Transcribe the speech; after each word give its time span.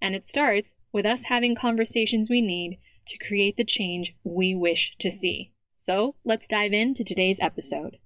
And 0.00 0.14
it 0.14 0.26
starts 0.26 0.74
with 0.92 1.04
us 1.04 1.24
having 1.24 1.54
conversations 1.56 2.30
we 2.30 2.40
need 2.40 2.78
to 3.06 3.18
create 3.18 3.56
the 3.56 3.64
change 3.64 4.14
we 4.22 4.54
wish 4.54 4.94
to 4.98 5.10
see. 5.10 5.52
So 5.76 6.14
let's 6.24 6.46
dive 6.46 6.72
into 6.72 7.02
today's 7.02 7.38
episode. 7.40 7.96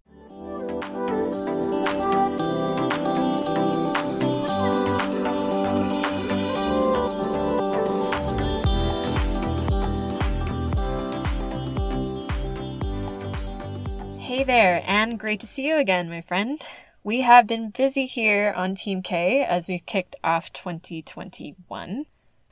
Hey 14.19 14.45
there, 14.45 14.83
and 14.87 15.19
great 15.19 15.41
to 15.41 15.47
see 15.47 15.69
you 15.69 15.77
again, 15.77 16.09
my 16.09 16.23
friend. 16.23 16.61
We 17.05 17.23
have 17.23 17.49
been 17.49 17.71
busy 17.71 18.07
here 18.07 18.55
on 18.57 18.77
Team 18.77 19.03
Kay 19.03 19.43
as 19.43 19.69
we've 19.69 19.85
kicked 19.85 20.15
off 20.23 20.53
2021 20.53 22.07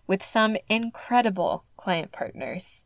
with 0.08 0.24
some 0.24 0.56
incredible 0.68 1.64
client 1.76 2.10
partners 2.10 2.84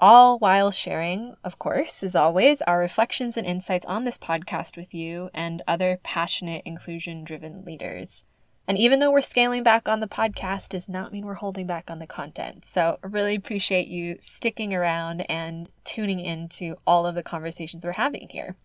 all 0.00 0.36
while 0.40 0.72
sharing, 0.72 1.36
of 1.44 1.60
course, 1.60 2.02
as 2.02 2.16
always, 2.16 2.60
our 2.62 2.80
reflections 2.80 3.36
and 3.36 3.46
insights 3.46 3.86
on 3.86 4.02
this 4.02 4.18
podcast 4.18 4.76
with 4.76 4.92
you 4.92 5.30
and 5.32 5.62
other 5.68 6.00
passionate, 6.02 6.62
inclusion 6.64 7.22
driven 7.22 7.64
leaders. 7.64 8.24
And 8.66 8.76
even 8.76 8.98
though 8.98 9.12
we're 9.12 9.20
scaling 9.20 9.62
back 9.62 9.88
on 9.88 10.00
the 10.00 10.08
podcast, 10.08 10.70
does 10.70 10.88
not 10.88 11.12
mean 11.12 11.24
we're 11.24 11.34
holding 11.34 11.68
back 11.68 11.88
on 11.88 12.00
the 12.00 12.06
content. 12.08 12.64
So 12.64 12.98
I 13.02 13.06
really 13.06 13.36
appreciate 13.36 13.86
you 13.86 14.16
sticking 14.18 14.74
around 14.74 15.20
and 15.30 15.68
tuning 15.84 16.18
into 16.18 16.74
all 16.84 17.06
of 17.06 17.14
the 17.14 17.22
conversations 17.22 17.84
we're 17.84 17.92
having 17.92 18.28
here. 18.30 18.56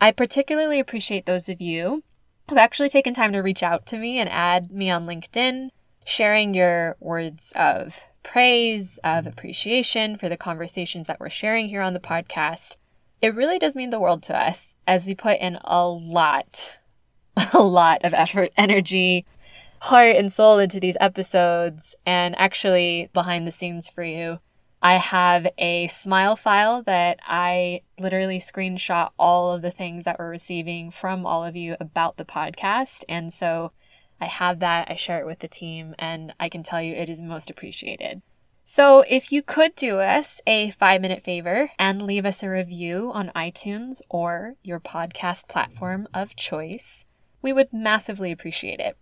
I 0.00 0.12
particularly 0.12 0.80
appreciate 0.80 1.26
those 1.26 1.48
of 1.50 1.60
you 1.60 2.02
who've 2.48 2.58
actually 2.58 2.88
taken 2.88 3.12
time 3.12 3.32
to 3.32 3.40
reach 3.40 3.62
out 3.62 3.84
to 3.86 3.98
me 3.98 4.18
and 4.18 4.30
add 4.30 4.72
me 4.72 4.90
on 4.90 5.06
LinkedIn, 5.06 5.68
sharing 6.06 6.54
your 6.54 6.96
words 7.00 7.52
of 7.54 8.00
praise, 8.22 8.98
of 9.04 9.26
appreciation 9.26 10.16
for 10.16 10.28
the 10.28 10.38
conversations 10.38 11.06
that 11.06 11.20
we're 11.20 11.28
sharing 11.28 11.68
here 11.68 11.82
on 11.82 11.92
the 11.92 12.00
podcast. 12.00 12.76
It 13.20 13.34
really 13.34 13.58
does 13.58 13.76
mean 13.76 13.90
the 13.90 14.00
world 14.00 14.22
to 14.24 14.38
us 14.38 14.74
as 14.86 15.06
we 15.06 15.14
put 15.14 15.38
in 15.38 15.58
a 15.64 15.86
lot, 15.86 16.78
a 17.52 17.60
lot 17.60 18.00
of 18.02 18.14
effort, 18.14 18.52
energy, 18.56 19.26
heart, 19.82 20.16
and 20.16 20.32
soul 20.32 20.58
into 20.58 20.80
these 20.80 20.96
episodes. 20.98 21.94
And 22.06 22.34
actually, 22.38 23.10
behind 23.12 23.46
the 23.46 23.52
scenes 23.52 23.90
for 23.90 24.02
you, 24.02 24.38
I 24.82 24.94
have 24.94 25.46
a 25.58 25.88
smile 25.88 26.36
file 26.36 26.82
that 26.84 27.18
I 27.26 27.82
literally 27.98 28.38
screenshot 28.38 29.10
all 29.18 29.52
of 29.52 29.60
the 29.60 29.70
things 29.70 30.04
that 30.04 30.18
we're 30.18 30.30
receiving 30.30 30.90
from 30.90 31.26
all 31.26 31.44
of 31.44 31.54
you 31.54 31.76
about 31.78 32.16
the 32.16 32.24
podcast. 32.24 33.04
And 33.06 33.30
so 33.30 33.72
I 34.20 34.24
have 34.24 34.60
that, 34.60 34.90
I 34.90 34.94
share 34.94 35.20
it 35.20 35.26
with 35.26 35.40
the 35.40 35.48
team, 35.48 35.94
and 35.98 36.32
I 36.40 36.48
can 36.48 36.62
tell 36.62 36.80
you 36.80 36.94
it 36.94 37.08
is 37.08 37.20
most 37.20 37.50
appreciated. 37.50 38.22
So, 38.64 39.04
if 39.08 39.32
you 39.32 39.42
could 39.42 39.74
do 39.74 39.98
us 39.98 40.40
a 40.46 40.70
five 40.70 41.00
minute 41.00 41.24
favor 41.24 41.72
and 41.78 42.02
leave 42.02 42.24
us 42.24 42.42
a 42.42 42.48
review 42.48 43.10
on 43.12 43.32
iTunes 43.34 44.00
or 44.08 44.54
your 44.62 44.78
podcast 44.78 45.48
platform 45.48 46.06
of 46.14 46.36
choice, 46.36 47.04
we 47.42 47.52
would 47.52 47.72
massively 47.72 48.30
appreciate 48.30 48.78
it. 48.78 48.96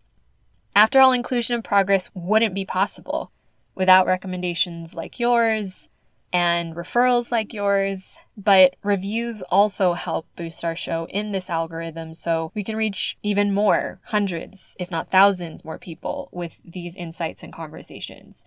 After 0.74 1.00
all, 1.00 1.12
inclusion 1.12 1.54
and 1.54 1.64
progress 1.64 2.08
wouldn't 2.14 2.54
be 2.54 2.64
possible 2.64 3.30
without 3.78 4.06
recommendations 4.06 4.94
like 4.94 5.18
yours, 5.18 5.88
and 6.32 6.74
referrals 6.74 7.32
like 7.32 7.54
yours, 7.54 8.18
but 8.36 8.76
reviews 8.82 9.40
also 9.42 9.94
help 9.94 10.26
boost 10.36 10.64
our 10.64 10.76
show 10.76 11.06
in 11.06 11.32
this 11.32 11.48
algorithm 11.48 12.12
so 12.12 12.52
we 12.54 12.62
can 12.62 12.76
reach 12.76 13.16
even 13.22 13.54
more, 13.54 13.98
hundreds, 14.04 14.76
if 14.78 14.90
not 14.90 15.08
thousands 15.08 15.64
more 15.64 15.78
people 15.78 16.28
with 16.30 16.60
these 16.64 16.96
insights 16.96 17.42
and 17.42 17.52
conversations. 17.52 18.44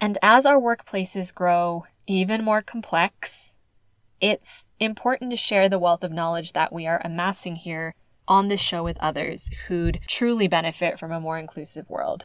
And 0.00 0.16
as 0.22 0.46
our 0.46 0.58
workplaces 0.58 1.34
grow 1.34 1.86
even 2.06 2.42
more 2.42 2.62
complex, 2.62 3.56
it's 4.20 4.66
important 4.80 5.30
to 5.30 5.36
share 5.36 5.68
the 5.68 5.78
wealth 5.78 6.04
of 6.04 6.12
knowledge 6.12 6.52
that 6.52 6.72
we 6.72 6.86
are 6.86 7.02
amassing 7.04 7.56
here 7.56 7.94
on 8.26 8.48
this 8.48 8.60
show 8.60 8.82
with 8.82 8.96
others 8.98 9.50
who'd 9.68 10.00
truly 10.06 10.48
benefit 10.48 10.98
from 10.98 11.12
a 11.12 11.20
more 11.20 11.38
inclusive 11.38 11.90
world. 11.90 12.24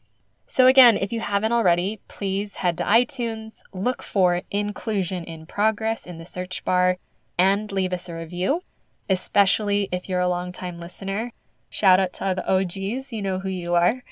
So, 0.52 0.66
again, 0.66 0.98
if 0.98 1.14
you 1.14 1.20
haven't 1.20 1.52
already, 1.52 2.02
please 2.08 2.56
head 2.56 2.76
to 2.80 2.84
iTunes, 2.84 3.62
look 3.72 4.02
for 4.02 4.42
Inclusion 4.50 5.24
in 5.24 5.46
Progress 5.46 6.08
in 6.08 6.18
the 6.18 6.26
search 6.26 6.66
bar, 6.66 6.98
and 7.38 7.72
leave 7.72 7.94
us 7.94 8.10
a 8.10 8.16
review, 8.16 8.62
especially 9.08 9.90
if 9.92 10.10
you're 10.10 10.20
a 10.20 10.28
longtime 10.28 10.80
listener. 10.80 11.34
Shout 11.70 12.00
out 12.00 12.14
to 12.14 12.34
the 12.36 12.52
OGs, 12.52 13.14
you 13.14 13.22
know 13.22 13.38
who 13.38 13.50
you 13.50 13.76
are. 13.76 14.04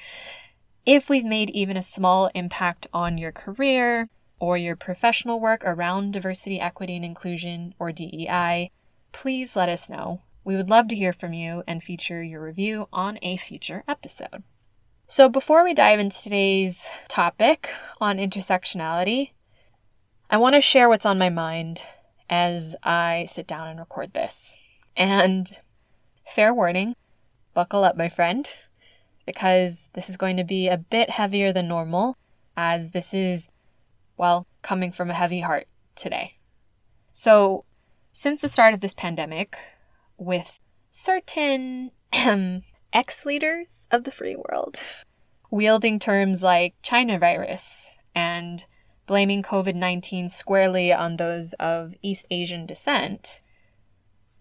If 0.86 1.09
we've 1.09 1.26
made 1.26 1.50
even 1.50 1.76
a 1.76 1.81
small 1.81 2.30
impact 2.36 2.86
on 2.94 3.18
your 3.18 3.31
career 3.31 4.08
or 4.40 4.58
your 4.58 4.76
professional 4.76 5.40
work 5.40 5.64
around 5.66 6.14
diversity, 6.14 6.59
equity, 6.59 6.97
and 6.97 7.03
inclusion, 7.03 7.74
or 7.80 7.92
DEI, 7.92 8.70
please 9.12 9.56
let 9.56 9.70
us 9.70 9.90
know. 9.90 10.22
We 10.44 10.56
would 10.56 10.70
love 10.70 10.88
to 10.90 10.96
hear 10.96 11.14
from 11.14 11.34
you 11.34 11.64
and 11.66 11.81
feature 11.81 12.22
your 12.22 12.44
review 12.44 12.90
on 12.94 13.18
a 13.24 13.38
future 13.38 13.84
episode. 13.88 14.44
So, 15.09 15.29
before 15.29 15.63
we 15.63 15.73
dive 15.73 16.01
into 16.01 16.22
today's 16.22 16.90
topic 17.07 17.69
on 18.01 18.18
intersectionality, 18.18 19.31
I 20.29 20.35
want 20.35 20.56
to 20.56 20.62
share 20.62 20.90
what's 20.90 21.06
on 21.06 21.18
my 21.18 21.29
mind 21.29 21.81
as 22.29 22.75
I 22.84 23.23
sit 23.23 23.47
down 23.47 23.69
and 23.69 23.79
record 23.79 24.12
this. 24.12 24.57
And 24.97 25.50
fair 26.25 26.53
warning, 26.53 26.94
buckle 27.53 27.85
up, 27.85 27.96
my 27.96 28.09
friend, 28.09 28.51
because 29.25 29.90
this 29.94 30.09
is 30.09 30.17
going 30.17 30.35
to 30.35 30.44
be 30.44 30.67
a 30.67 30.78
bit 30.78 31.12
heavier 31.12 31.53
than 31.53 31.69
normal, 31.69 32.17
as 32.57 32.90
this 32.90 33.13
is, 33.13 33.50
well, 34.17 34.46
coming 34.62 34.91
from 34.91 35.09
a 35.09 35.13
heavy 35.13 35.40
heart 35.40 35.69
today. 35.96 36.34
So, 37.13 37.63
since 38.12 38.41
the 38.41 38.50
start 38.50 38.73
of 38.73 38.81
this 38.81 38.94
pandemic, 38.94 39.56
with 40.17 40.59
certain 40.91 41.91
um, 42.28 42.63
ex 42.94 43.25
leaders 43.25 43.88
of 43.92 44.03
the 44.03 44.12
free 44.12 44.36
world, 44.36 44.81
wielding 45.52 46.00
terms 46.00 46.44
like 46.44 46.75
China 46.81 47.20
virus 47.20 47.92
and 48.16 48.66
blaming 49.06 49.42
COVID 49.42 49.75
19 49.75 50.30
squarely 50.30 50.92
on 50.94 51.16
those 51.16 51.53
of 51.53 51.94
East 52.02 52.26
Asian 52.30 52.66
descent, 52.66 53.42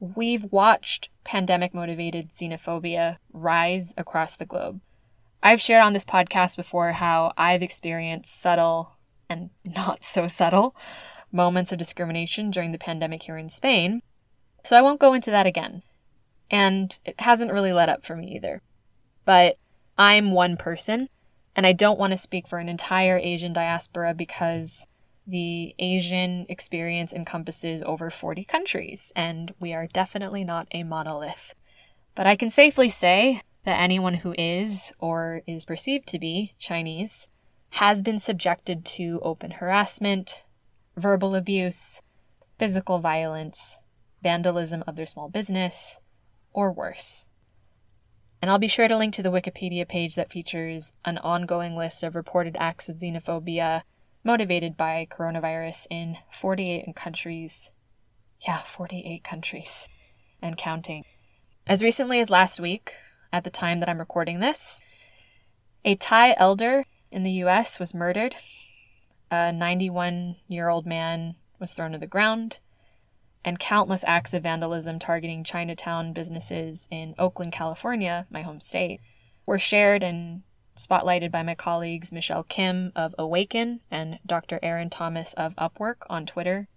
we've 0.00 0.44
watched 0.44 1.08
pandemic 1.24 1.72
motivated 1.72 2.30
xenophobia 2.30 3.18
rise 3.32 3.94
across 3.96 4.36
the 4.36 4.46
globe. 4.46 4.80
I've 5.42 5.60
shared 5.60 5.82
on 5.82 5.92
this 5.92 6.04
podcast 6.04 6.56
before 6.56 6.92
how 6.92 7.32
I've 7.36 7.62
experienced 7.62 8.40
subtle 8.40 8.96
and 9.28 9.50
not 9.64 10.04
so 10.04 10.28
subtle 10.28 10.74
moments 11.32 11.72
of 11.72 11.78
discrimination 11.78 12.50
during 12.50 12.72
the 12.72 12.78
pandemic 12.78 13.24
here 13.24 13.36
in 13.36 13.48
Spain, 13.48 14.02
so 14.64 14.76
I 14.76 14.82
won't 14.82 15.00
go 15.00 15.12
into 15.12 15.30
that 15.30 15.46
again 15.46 15.82
and 16.50 16.98
it 17.04 17.20
hasn't 17.20 17.52
really 17.52 17.72
let 17.72 17.88
up 17.88 18.04
for 18.04 18.16
me 18.16 18.34
either. 18.36 18.62
But 19.24 19.58
I'm 19.98 20.32
one 20.32 20.56
person, 20.56 21.08
and 21.54 21.66
I 21.66 21.72
don't 21.72 21.98
want 21.98 22.12
to 22.12 22.16
speak 22.16 22.46
for 22.46 22.58
an 22.58 22.68
entire 22.68 23.18
Asian 23.18 23.52
diaspora 23.52 24.14
because 24.14 24.86
the 25.26 25.74
Asian 25.78 26.46
experience 26.48 27.12
encompasses 27.12 27.82
over 27.82 28.10
40 28.10 28.44
countries, 28.44 29.12
and 29.16 29.52
we 29.58 29.74
are 29.74 29.86
definitely 29.86 30.44
not 30.44 30.68
a 30.70 30.84
monolith. 30.84 31.54
But 32.14 32.26
I 32.26 32.36
can 32.36 32.50
safely 32.50 32.88
say 32.88 33.42
that 33.64 33.80
anyone 33.80 34.14
who 34.14 34.34
is, 34.38 34.92
or 35.00 35.42
is 35.46 35.64
perceived 35.64 36.06
to 36.08 36.18
be, 36.18 36.54
Chinese 36.58 37.28
has 37.70 38.00
been 38.02 38.18
subjected 38.18 38.84
to 38.84 39.20
open 39.22 39.52
harassment, 39.52 40.42
verbal 40.96 41.34
abuse, 41.34 42.00
physical 42.58 43.00
violence, 43.00 43.78
vandalism 44.22 44.84
of 44.86 44.96
their 44.96 45.06
small 45.06 45.28
business, 45.28 45.98
or 46.56 46.72
worse. 46.72 47.28
And 48.42 48.50
I'll 48.50 48.58
be 48.58 48.66
sure 48.66 48.88
to 48.88 48.96
link 48.96 49.14
to 49.14 49.22
the 49.22 49.30
Wikipedia 49.30 49.86
page 49.86 50.14
that 50.16 50.32
features 50.32 50.92
an 51.04 51.18
ongoing 51.18 51.76
list 51.76 52.02
of 52.02 52.16
reported 52.16 52.56
acts 52.58 52.88
of 52.88 52.96
xenophobia 52.96 53.82
motivated 54.24 54.76
by 54.76 55.06
coronavirus 55.10 55.86
in 55.90 56.16
48 56.32 56.96
countries. 56.96 57.70
Yeah, 58.46 58.62
48 58.62 59.22
countries 59.22 59.88
and 60.42 60.56
counting. 60.56 61.04
As 61.66 61.82
recently 61.82 62.20
as 62.20 62.30
last 62.30 62.58
week, 62.58 62.94
at 63.32 63.44
the 63.44 63.50
time 63.50 63.78
that 63.78 63.88
I'm 63.88 63.98
recording 63.98 64.40
this, 64.40 64.80
a 65.84 65.94
Thai 65.94 66.34
elder 66.38 66.84
in 67.10 67.22
the 67.22 67.32
US 67.42 67.78
was 67.78 67.94
murdered. 67.94 68.34
A 69.30 69.52
91 69.52 70.36
year 70.48 70.68
old 70.68 70.86
man 70.86 71.34
was 71.58 71.72
thrown 71.72 71.92
to 71.92 71.98
the 71.98 72.06
ground 72.06 72.60
and 73.46 73.60
countless 73.60 74.04
acts 74.08 74.34
of 74.34 74.42
vandalism 74.42 74.98
targeting 74.98 75.44
Chinatown 75.44 76.12
businesses 76.12 76.88
in 76.90 77.14
Oakland, 77.16 77.52
California, 77.52 78.26
my 78.28 78.42
home 78.42 78.60
state, 78.60 79.00
were 79.46 79.58
shared 79.58 80.02
and 80.02 80.42
spotlighted 80.76 81.30
by 81.30 81.44
my 81.44 81.54
colleagues 81.54 82.10
Michelle 82.10 82.42
Kim 82.42 82.90
of 82.96 83.14
Awaken 83.16 83.80
and 83.88 84.18
Dr. 84.26 84.58
Erin 84.62 84.90
Thomas 84.90 85.32
of 85.34 85.54
Upwork 85.54 85.98
on 86.10 86.26
Twitter. 86.26 86.68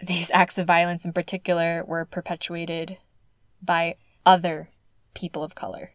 These 0.00 0.30
acts 0.30 0.56
of 0.56 0.68
violence 0.68 1.04
in 1.04 1.12
particular 1.12 1.84
were 1.84 2.04
perpetuated 2.04 2.98
by 3.60 3.96
other 4.24 4.70
people 5.14 5.42
of 5.42 5.56
color. 5.56 5.94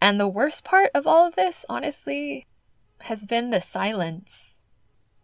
And 0.00 0.18
the 0.18 0.28
worst 0.28 0.64
part 0.64 0.90
of 0.94 1.06
all 1.06 1.26
of 1.26 1.36
this, 1.36 1.64
honestly, 1.68 2.44
has 3.02 3.24
been 3.24 3.50
the 3.50 3.60
silence 3.60 4.58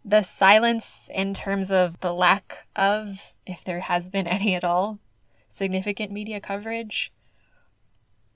the 0.05 0.21
silence 0.21 1.09
in 1.13 1.33
terms 1.33 1.71
of 1.71 1.99
the 2.01 2.13
lack 2.13 2.67
of, 2.75 3.33
if 3.45 3.63
there 3.63 3.81
has 3.81 4.09
been 4.09 4.27
any 4.37 4.55
at 4.55 4.63
all, 4.63 4.99
significant 5.47 6.11
media 6.11 6.39
coverage, 6.39 7.11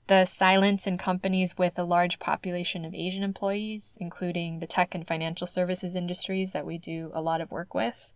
the 0.06 0.24
silence 0.24 0.86
in 0.86 0.98
companies 0.98 1.56
with 1.56 1.78
a 1.78 1.84
large 1.84 2.18
population 2.18 2.84
of 2.84 2.94
Asian 2.94 3.22
employees, 3.22 3.96
including 4.00 4.58
the 4.58 4.66
tech 4.66 4.94
and 4.94 5.06
financial 5.06 5.46
services 5.46 5.94
industries 5.94 6.52
that 6.52 6.66
we 6.66 6.78
do 6.78 7.10
a 7.14 7.22
lot 7.22 7.40
of 7.40 7.52
work 7.52 7.74
with, 7.74 8.12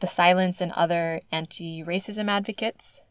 the 0.00 0.08
silence 0.08 0.60
in 0.60 0.72
other 0.74 1.20
anti 1.30 1.84
racism 1.84 2.28
advocates 2.28 3.04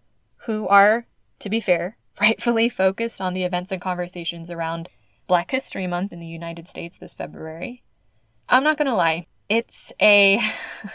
who 0.45 0.67
are, 0.67 1.07
to 1.39 1.49
be 1.49 1.61
fair, 1.61 1.97
rightfully 2.21 2.67
focused 2.67 3.21
on 3.21 3.33
the 3.33 3.43
events 3.43 3.71
and 3.71 3.81
conversations 3.81 4.51
around 4.51 4.89
Black 5.27 5.51
History 5.51 5.87
Month 5.87 6.11
in 6.11 6.19
the 6.19 6.27
United 6.27 6.67
States 6.67 6.97
this 6.97 7.13
February 7.13 7.83
I'm 8.51 8.65
not 8.65 8.77
going 8.77 8.87
to 8.87 8.95
lie. 8.95 9.27
It's 9.47 9.93
a, 10.01 10.41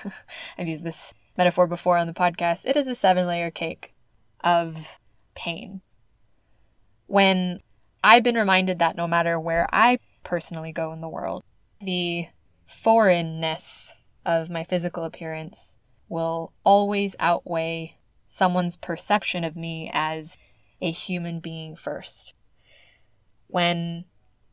I've 0.59 0.69
used 0.69 0.85
this 0.85 1.15
metaphor 1.37 1.67
before 1.67 1.99
on 1.99 2.07
the 2.07 2.13
podcast. 2.13 2.67
It 2.67 2.77
is 2.77 2.87
a 2.87 2.95
seven 2.95 3.27
layer 3.27 3.51
cake 3.51 3.95
of 4.43 4.99
pain. 5.35 5.83
When 7.07 7.61
I've 8.03 8.23
been 8.23 8.37
reminded 8.37 8.79
that 8.79 8.97
no 8.97 9.07
matter 9.07 9.39
where 9.39 9.69
I 9.73 9.99
personally 10.25 10.73
go 10.73 10.93
in 10.93 11.01
the 11.01 11.09
world, 11.09 11.43
the 11.81 12.27
foreignness 12.67 13.95
of 14.25 14.51
my 14.51 14.65
physical 14.65 15.05
appearance 15.05 15.79
will 16.09 16.53
always 16.65 17.17
outweigh 17.19 17.97
someone's 18.27 18.77
perception 18.77 19.45
of 19.45 19.57
me 19.57 19.91
as 19.93 20.37
a 20.81 20.91
human 20.91 21.41
being 21.41 21.77
first. 21.77 22.35
When 23.47 24.05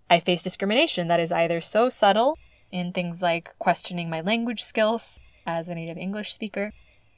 I 0.09 0.19
face 0.19 0.44
discrimination 0.44 1.07
that 1.07 1.19
is 1.19 1.31
either 1.31 1.59
so 1.59 1.89
subtle 1.89 2.38
in 2.71 2.91
things 2.91 3.21
like 3.21 3.57
questioning 3.59 4.09
my 4.09 4.21
language 4.21 4.63
skills 4.63 5.19
as 5.45 5.69
a 5.69 5.75
native 5.75 5.97
English 5.97 6.33
speaker, 6.33 6.71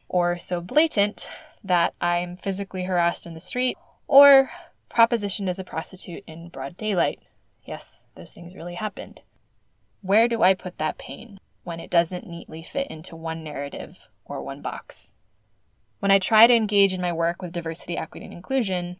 or 0.07 0.37
so 0.37 0.61
blatant 0.61 1.29
that 1.63 1.93
I'm 1.99 2.37
physically 2.37 2.83
harassed 2.83 3.25
in 3.25 3.33
the 3.33 3.39
street, 3.39 3.77
or 4.07 4.51
propositioned 4.89 5.49
as 5.49 5.59
a 5.59 5.63
prostitute 5.63 6.23
in 6.27 6.49
broad 6.49 6.77
daylight. 6.77 7.19
Yes, 7.63 8.07
those 8.15 8.31
things 8.31 8.55
really 8.55 8.75
happened. 8.75 9.21
Where 10.01 10.27
do 10.27 10.43
I 10.43 10.53
put 10.53 10.77
that 10.77 10.99
pain 10.99 11.39
when 11.63 11.79
it 11.79 11.89
doesn't 11.89 12.27
neatly 12.27 12.61
fit 12.61 12.87
into 12.87 13.15
one 13.15 13.43
narrative 13.43 14.07
or 14.23 14.43
one 14.43 14.61
box? 14.61 15.15
When 15.99 16.11
I 16.11 16.19
try 16.19 16.45
to 16.45 16.53
engage 16.53 16.93
in 16.93 17.01
my 17.01 17.11
work 17.11 17.41
with 17.41 17.51
diversity, 17.51 17.97
equity, 17.97 18.25
and 18.25 18.33
inclusion, 18.33 18.97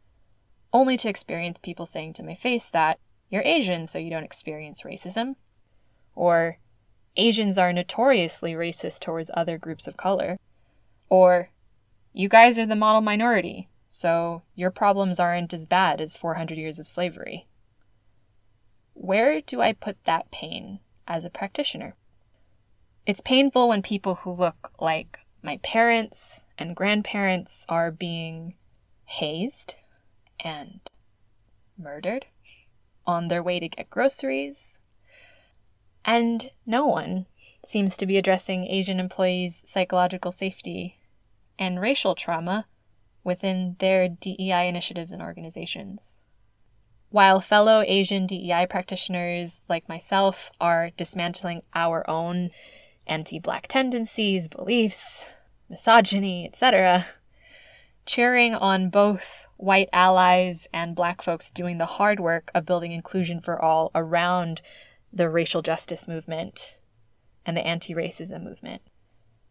only 0.74 0.98
to 0.98 1.10
experience 1.10 1.60
people 1.62 1.86
saying 1.86 2.13
to 2.13 2.24
my 2.24 2.33
face 2.33 2.69
that 2.69 3.00
you're 3.30 3.44
Asian, 3.44 3.86
so 3.86 4.00
you 4.00 4.10
don't 4.10 4.24
experience 4.24 4.81
racism, 4.81 5.36
or 6.16 6.57
Asians 7.18 7.58
are 7.58 7.72
notoriously 7.72 8.54
racist 8.54 9.00
towards 9.00 9.32
other 9.34 9.58
groups 9.58 9.88
of 9.88 9.98
color, 9.98 10.38
or 11.10 11.50
you 12.14 12.28
guys 12.28 12.60
are 12.60 12.66
the 12.66 12.76
model 12.76 13.02
minority, 13.02 13.70
so 13.88 14.42
your 14.56 14.72
problems 14.72 15.20
aren't 15.20 15.54
as 15.54 15.66
bad 15.66 16.02
as 16.02 16.18
400 16.18 16.58
years 16.58 16.80
of 16.80 16.88
slavery. 16.88 17.48
Where 18.94 19.42
do 19.42 19.62
I 19.62 19.74
put 19.74 20.04
that 20.06 20.32
pain 20.32 20.80
as 21.08 21.26
a 21.26 21.30
practitioner? 21.30 21.96
It's 23.06 23.22
painful 23.22 23.68
when 23.68 23.82
people 23.82 24.16
who 24.16 24.32
look 24.32 24.72
like 24.80 25.20
my 25.42 25.58
parents 25.58 26.42
and 26.58 26.76
grandparents 26.76 27.66
are 27.70 27.92
being 27.92 28.56
hazed 29.06 29.76
and 30.40 30.80
murdered 31.78 32.26
on 33.06 33.28
their 33.28 33.44
way 33.44 33.60
to 33.60 33.70
get 33.70 33.90
groceries 33.90 34.82
and 36.06 36.52
no 36.66 36.86
one 36.86 37.25
seems 37.66 37.98
to 37.98 38.06
be 38.06 38.18
addressing 38.18 38.68
Asian 38.68 39.00
employees' 39.00 39.63
psychological 39.66 40.31
safety 40.31 41.00
and 41.57 41.81
racial 41.81 42.13
trauma 42.13 42.68
within 43.24 43.75
their 43.80 44.07
DEI 44.07 44.68
initiatives 44.68 45.12
and 45.12 45.22
organizations. 45.22 46.19
While 47.10 47.42
fellow 47.42 47.84
Asian 47.88 48.28
DEI 48.28 48.68
practitioners 48.69 49.66
like 49.68 49.90
myself 49.90 50.52
are 50.62 50.92
dismantling 50.96 51.63
our 51.74 52.08
own 52.10 52.51
anti 53.08 53.40
black 53.40 53.68
tendencies, 53.68 54.48
beliefs, 54.48 55.31
misogyny, 55.69 56.46
etc., 56.46 57.06
cheering 58.06 58.54
on 58.54 58.90
both 58.90 59.48
white 59.58 59.90
allies 59.92 60.68
and 60.72 60.96
black 60.96 61.22
folks 61.22 61.50
doing 61.50 61.80
the 61.80 61.86
hard 61.86 62.19
work 62.19 62.51
of 62.54 62.66
building 62.66 62.92
inclusion 62.92 63.40
for 63.42 63.60
all 63.60 63.90
around 63.96 64.62
the 65.16 65.30
racial 65.30 65.62
justice 65.62 66.08
movement 66.08 66.78
and 67.46 67.56
the 67.56 67.66
anti 67.66 67.96
racism 67.96 68.44
movement, 68.44 68.82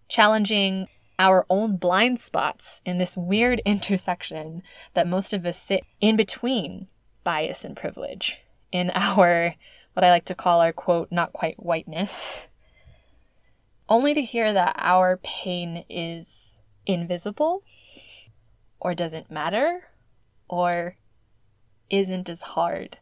challenging 0.09 0.87
our 1.19 1.47
own 1.49 1.77
blind 1.77 2.21
spots 2.21 2.83
in 2.85 2.99
this 2.99 3.17
weird 3.17 3.61
intersection 3.65 4.63
that 4.93 5.09
most 5.09 5.33
of 5.33 5.47
us 5.47 5.61
sit 5.61 5.85
in 6.01 6.17
between 6.17 6.87
bias 7.25 7.65
and 7.65 7.77
privilege 7.77 8.41
in 8.71 8.91
our, 8.95 9.55
what 9.95 10.05
I 10.05 10.11
like 10.11 10.27
to 10.27 10.35
call 10.35 10.61
our 10.61 10.73
quote, 10.73 11.11
not 11.11 11.33
quite 11.33 11.63
whiteness, 11.63 12.49
only 13.89 14.13
to 14.15 14.23
hear 14.23 14.53
that 14.53 14.75
our 14.79 15.19
pain 15.23 15.85
is 15.89 16.57
invisible 16.87 17.63
or 18.81 18.95
doesn't 18.95 19.31
matter 19.31 19.89
or 20.49 20.97
isn't 21.89 22.29
as 22.29 22.43
hard 22.43 22.99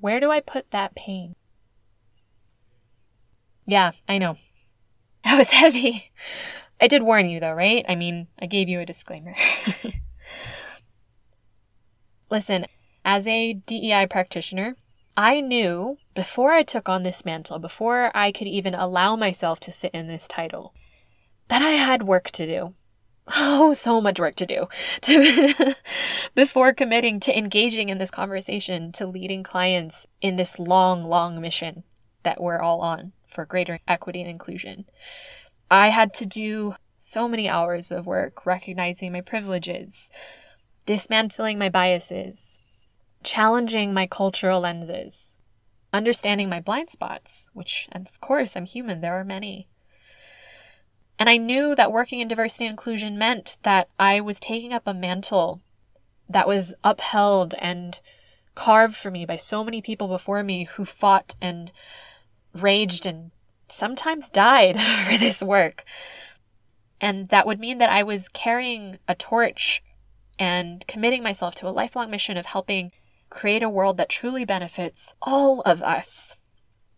where 0.00 0.20
do 0.20 0.30
I 0.30 0.40
put 0.40 0.70
that 0.70 0.94
pain? 0.94 1.34
Yeah, 3.66 3.92
I 4.08 4.18
know. 4.18 4.36
That 5.24 5.36
was 5.36 5.50
heavy. 5.50 6.12
I 6.80 6.86
did 6.86 7.02
warn 7.02 7.28
you, 7.28 7.40
though, 7.40 7.52
right? 7.52 7.84
I 7.86 7.96
mean, 7.96 8.28
I 8.38 8.46
gave 8.46 8.68
you 8.68 8.80
a 8.80 8.86
disclaimer. 8.86 9.34
Listen, 12.30 12.66
as 13.04 13.26
a 13.26 13.52
DEI 13.52 14.06
practitioner, 14.06 14.76
I 15.16 15.40
knew 15.40 15.98
before 16.14 16.52
I 16.52 16.62
took 16.62 16.88
on 16.88 17.02
this 17.02 17.24
mantle, 17.24 17.58
before 17.58 18.16
I 18.16 18.30
could 18.30 18.46
even 18.46 18.74
allow 18.74 19.16
myself 19.16 19.58
to 19.60 19.72
sit 19.72 19.92
in 19.92 20.06
this 20.06 20.28
title, 20.28 20.72
that 21.48 21.60
I 21.60 21.72
had 21.72 22.04
work 22.04 22.30
to 22.30 22.46
do 22.46 22.74
oh, 23.36 23.72
so 23.72 24.00
much 24.00 24.20
work 24.20 24.36
to 24.36 24.46
do 24.46 24.68
to 25.02 25.74
before 26.34 26.72
committing 26.72 27.20
to 27.20 27.36
engaging 27.36 27.88
in 27.88 27.98
this 27.98 28.10
conversation, 28.10 28.92
to 28.92 29.06
leading 29.06 29.42
clients 29.42 30.06
in 30.20 30.36
this 30.36 30.58
long, 30.58 31.04
long 31.04 31.40
mission 31.40 31.84
that 32.22 32.40
we're 32.40 32.60
all 32.60 32.80
on 32.80 33.12
for 33.26 33.44
greater 33.44 33.80
equity 33.86 34.20
and 34.20 34.30
inclusion. 34.30 34.86
I 35.70 35.88
had 35.88 36.14
to 36.14 36.26
do 36.26 36.74
so 36.96 37.28
many 37.28 37.48
hours 37.48 37.90
of 37.90 38.06
work 38.06 38.44
recognizing 38.46 39.12
my 39.12 39.20
privileges, 39.20 40.10
dismantling 40.86 41.58
my 41.58 41.68
biases, 41.68 42.58
challenging 43.22 43.92
my 43.92 44.06
cultural 44.06 44.60
lenses, 44.60 45.36
understanding 45.92 46.48
my 46.48 46.60
blind 46.60 46.90
spots, 46.90 47.50
which, 47.52 47.88
of 47.92 48.20
course, 48.20 48.56
I'm 48.56 48.66
human, 48.66 49.00
there 49.00 49.18
are 49.18 49.24
many 49.24 49.68
and 51.18 51.28
I 51.28 51.36
knew 51.36 51.74
that 51.74 51.92
working 51.92 52.20
in 52.20 52.28
diversity 52.28 52.66
and 52.66 52.72
inclusion 52.72 53.18
meant 53.18 53.56
that 53.62 53.88
I 53.98 54.20
was 54.20 54.38
taking 54.38 54.72
up 54.72 54.86
a 54.86 54.94
mantle 54.94 55.60
that 56.28 56.46
was 56.46 56.74
upheld 56.84 57.54
and 57.58 57.98
carved 58.54 58.96
for 58.96 59.10
me 59.10 59.24
by 59.24 59.36
so 59.36 59.64
many 59.64 59.80
people 59.80 60.08
before 60.08 60.42
me 60.42 60.64
who 60.64 60.84
fought 60.84 61.34
and 61.40 61.72
raged 62.52 63.06
and 63.06 63.30
sometimes 63.68 64.30
died 64.30 64.80
for 65.08 65.16
this 65.16 65.42
work. 65.42 65.84
And 67.00 67.28
that 67.28 67.46
would 67.46 67.60
mean 67.60 67.78
that 67.78 67.90
I 67.90 68.02
was 68.02 68.28
carrying 68.28 68.98
a 69.06 69.14
torch 69.14 69.82
and 70.38 70.86
committing 70.86 71.22
myself 71.22 71.54
to 71.56 71.68
a 71.68 71.70
lifelong 71.70 72.10
mission 72.10 72.36
of 72.36 72.46
helping 72.46 72.92
create 73.30 73.62
a 73.62 73.68
world 73.68 73.96
that 73.96 74.08
truly 74.08 74.44
benefits 74.44 75.14
all 75.22 75.60
of 75.62 75.82
us, 75.82 76.36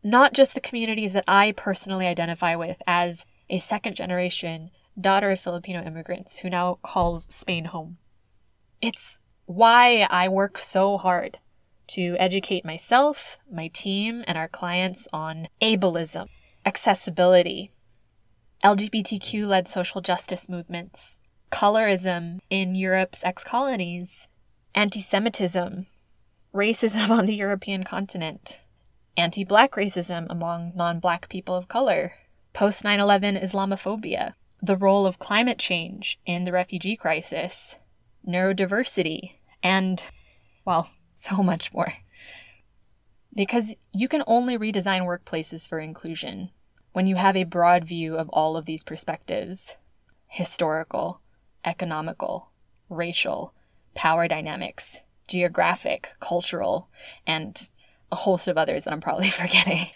not 0.03 0.33
just 0.33 0.55
the 0.55 0.61
communities 0.61 1.13
that 1.13 1.25
I 1.27 1.53
personally 1.53 2.07
identify 2.07 2.55
with 2.55 2.83
as 2.87 3.27
a 3.51 3.59
second 3.59 3.97
generation 3.97 4.71
daughter 4.99 5.31
of 5.31 5.41
Filipino 5.41 5.83
immigrants 5.83 6.39
who 6.39 6.51
now 6.51 6.79
calls 6.83 7.27
Spain 7.35 7.67
home. 7.67 7.99
It's 8.81 9.19
why 9.47 10.07
I 10.11 10.29
work 10.29 10.57
so 10.59 10.97
hard 10.97 11.39
to 11.89 12.17
educate 12.19 12.65
myself, 12.65 13.39
my 13.51 13.69
team, 13.69 14.25
and 14.27 14.39
our 14.39 14.49
clients 14.49 15.09
on 15.13 15.49
ableism, 15.61 16.29
accessibility, 16.65 17.73
LGBTQ 18.63 19.47
led 19.47 19.69
social 19.69 20.03
justice 20.03 20.47
movements, 20.47 21.19
colorism 21.51 22.41
in 22.51 22.75
Europe's 22.75 23.25
ex 23.25 23.43
colonies, 23.43 24.29
anti 24.75 25.01
Semitism, 25.01 25.87
racism 26.55 27.09
on 27.19 27.25
the 27.25 27.35
European 27.35 27.85
continent, 27.85 28.61
anti 29.17 29.45
black 29.45 29.73
racism 29.73 30.27
among 30.29 30.73
non 30.77 31.01
black 31.01 31.31
people 31.31 31.55
of 31.55 31.69
color, 31.69 32.13
post 32.53 32.85
9 32.85 33.01
11 33.01 33.37
Islamophobia, 33.37 34.35
the 34.63 34.77
role 34.77 35.07
of 35.07 35.19
climate 35.19 35.59
change 35.59 36.19
in 36.27 36.45
the 36.45 36.53
refugee 36.53 36.97
crisis, 36.97 37.79
neurodiversity, 38.27 39.35
and, 39.63 40.03
well, 40.65 40.91
so 41.15 41.43
much 41.43 41.73
more. 41.73 41.95
Because 43.35 43.75
you 43.93 44.09
can 44.09 44.25
only 44.27 44.59
redesign 44.59 45.03
workplaces 45.03 45.69
for 45.69 45.79
inclusion 45.79 46.51
when 46.93 47.07
you 47.07 47.17
have 47.17 47.37
a 47.37 47.45
broad 47.45 47.85
view 47.85 48.17
of 48.17 48.29
all 48.31 48.57
of 48.57 48.65
these 48.65 48.83
perspectives 48.83 49.77
historical, 50.27 51.21
economical, 51.65 52.51
racial, 52.89 53.53
power 53.95 54.29
dynamics, 54.29 55.01
geographic, 55.27 56.11
cultural, 56.21 56.89
and 57.27 57.69
a 58.13 58.17
host 58.17 58.47
of 58.47 58.57
others 58.57 58.85
that 58.85 58.93
I'm 58.93 59.01
probably 59.01 59.29
forgetting. 59.29 59.87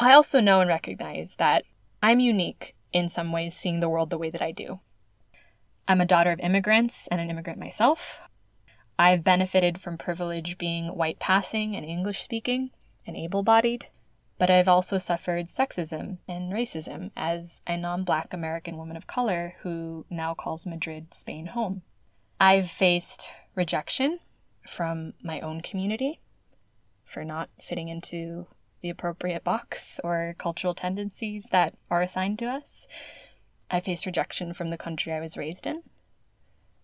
I 0.00 0.12
also 0.12 0.40
know 0.40 0.60
and 0.60 0.68
recognize 0.68 1.36
that 1.36 1.64
I'm 2.02 2.20
unique 2.20 2.76
in 2.92 3.08
some 3.08 3.32
ways 3.32 3.56
seeing 3.56 3.80
the 3.80 3.88
world 3.88 4.10
the 4.10 4.18
way 4.18 4.30
that 4.30 4.42
I 4.42 4.52
do. 4.52 4.80
I'm 5.88 6.00
a 6.00 6.06
daughter 6.06 6.30
of 6.30 6.40
immigrants 6.40 7.08
and 7.08 7.20
an 7.20 7.30
immigrant 7.30 7.58
myself. 7.58 8.20
I've 8.98 9.24
benefited 9.24 9.78
from 9.80 9.98
privilege 9.98 10.58
being 10.58 10.88
white 10.88 11.18
passing 11.18 11.74
and 11.74 11.84
English 11.84 12.20
speaking 12.20 12.70
and 13.06 13.16
able 13.16 13.42
bodied, 13.42 13.86
but 14.38 14.50
I've 14.50 14.68
also 14.68 14.98
suffered 14.98 15.46
sexism 15.46 16.18
and 16.28 16.52
racism 16.52 17.10
as 17.16 17.62
a 17.66 17.76
non 17.76 18.04
black 18.04 18.32
American 18.32 18.76
woman 18.76 18.96
of 18.96 19.06
color 19.06 19.54
who 19.62 20.06
now 20.10 20.34
calls 20.34 20.66
Madrid, 20.66 21.12
Spain 21.12 21.46
home. 21.46 21.82
I've 22.40 22.70
faced 22.70 23.28
rejection 23.56 24.20
from 24.66 25.14
my 25.22 25.40
own 25.40 25.60
community 25.60 26.20
for 27.04 27.24
not 27.24 27.50
fitting 27.60 27.88
into 27.88 28.46
the 28.80 28.90
appropriate 28.90 29.44
box 29.44 29.98
or 30.04 30.34
cultural 30.38 30.74
tendencies 30.74 31.48
that 31.50 31.74
are 31.90 32.02
assigned 32.02 32.38
to 32.38 32.46
us. 32.46 32.86
I 33.70 33.80
faced 33.80 34.06
rejection 34.06 34.52
from 34.52 34.70
the 34.70 34.78
country 34.78 35.12
I 35.12 35.20
was 35.20 35.36
raised 35.36 35.66
in. 35.66 35.82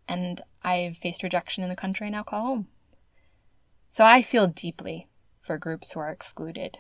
And 0.07 0.43
I've 0.63 0.97
faced 0.97 1.23
rejection 1.23 1.63
in 1.63 1.71
the 1.71 1.77
country 1.77 2.07
I 2.07 2.11
now 2.11 2.23
call 2.23 2.43
home. 2.43 2.69
So 3.89 4.05
I 4.05 4.23
feel 4.23 4.47
deeply 4.47 5.09
for 5.41 5.57
groups 5.57 5.93
who 5.93 6.01
are 6.01 6.11
excluded, 6.11 6.79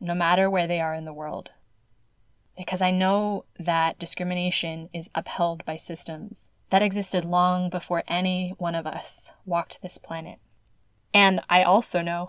no 0.00 0.14
matter 0.14 0.48
where 0.48 0.66
they 0.66 0.80
are 0.80 0.94
in 0.94 1.04
the 1.04 1.12
world. 1.12 1.50
Because 2.56 2.80
I 2.80 2.90
know 2.90 3.44
that 3.58 3.98
discrimination 3.98 4.88
is 4.92 5.10
upheld 5.14 5.64
by 5.64 5.76
systems 5.76 6.50
that 6.70 6.82
existed 6.82 7.24
long 7.24 7.70
before 7.70 8.02
any 8.08 8.54
one 8.58 8.74
of 8.74 8.86
us 8.86 9.32
walked 9.44 9.80
this 9.80 9.98
planet. 9.98 10.38
And 11.14 11.40
I 11.48 11.62
also 11.62 12.02
know 12.02 12.28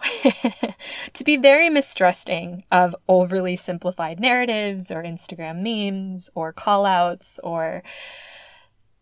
to 1.14 1.24
be 1.24 1.36
very 1.36 1.70
mistrusting 1.70 2.64
of 2.72 2.96
overly 3.08 3.56
simplified 3.56 4.20
narratives 4.20 4.90
or 4.90 5.04
Instagram 5.04 5.62
memes 5.62 6.30
or 6.34 6.54
callouts 6.54 7.40
or 7.44 7.84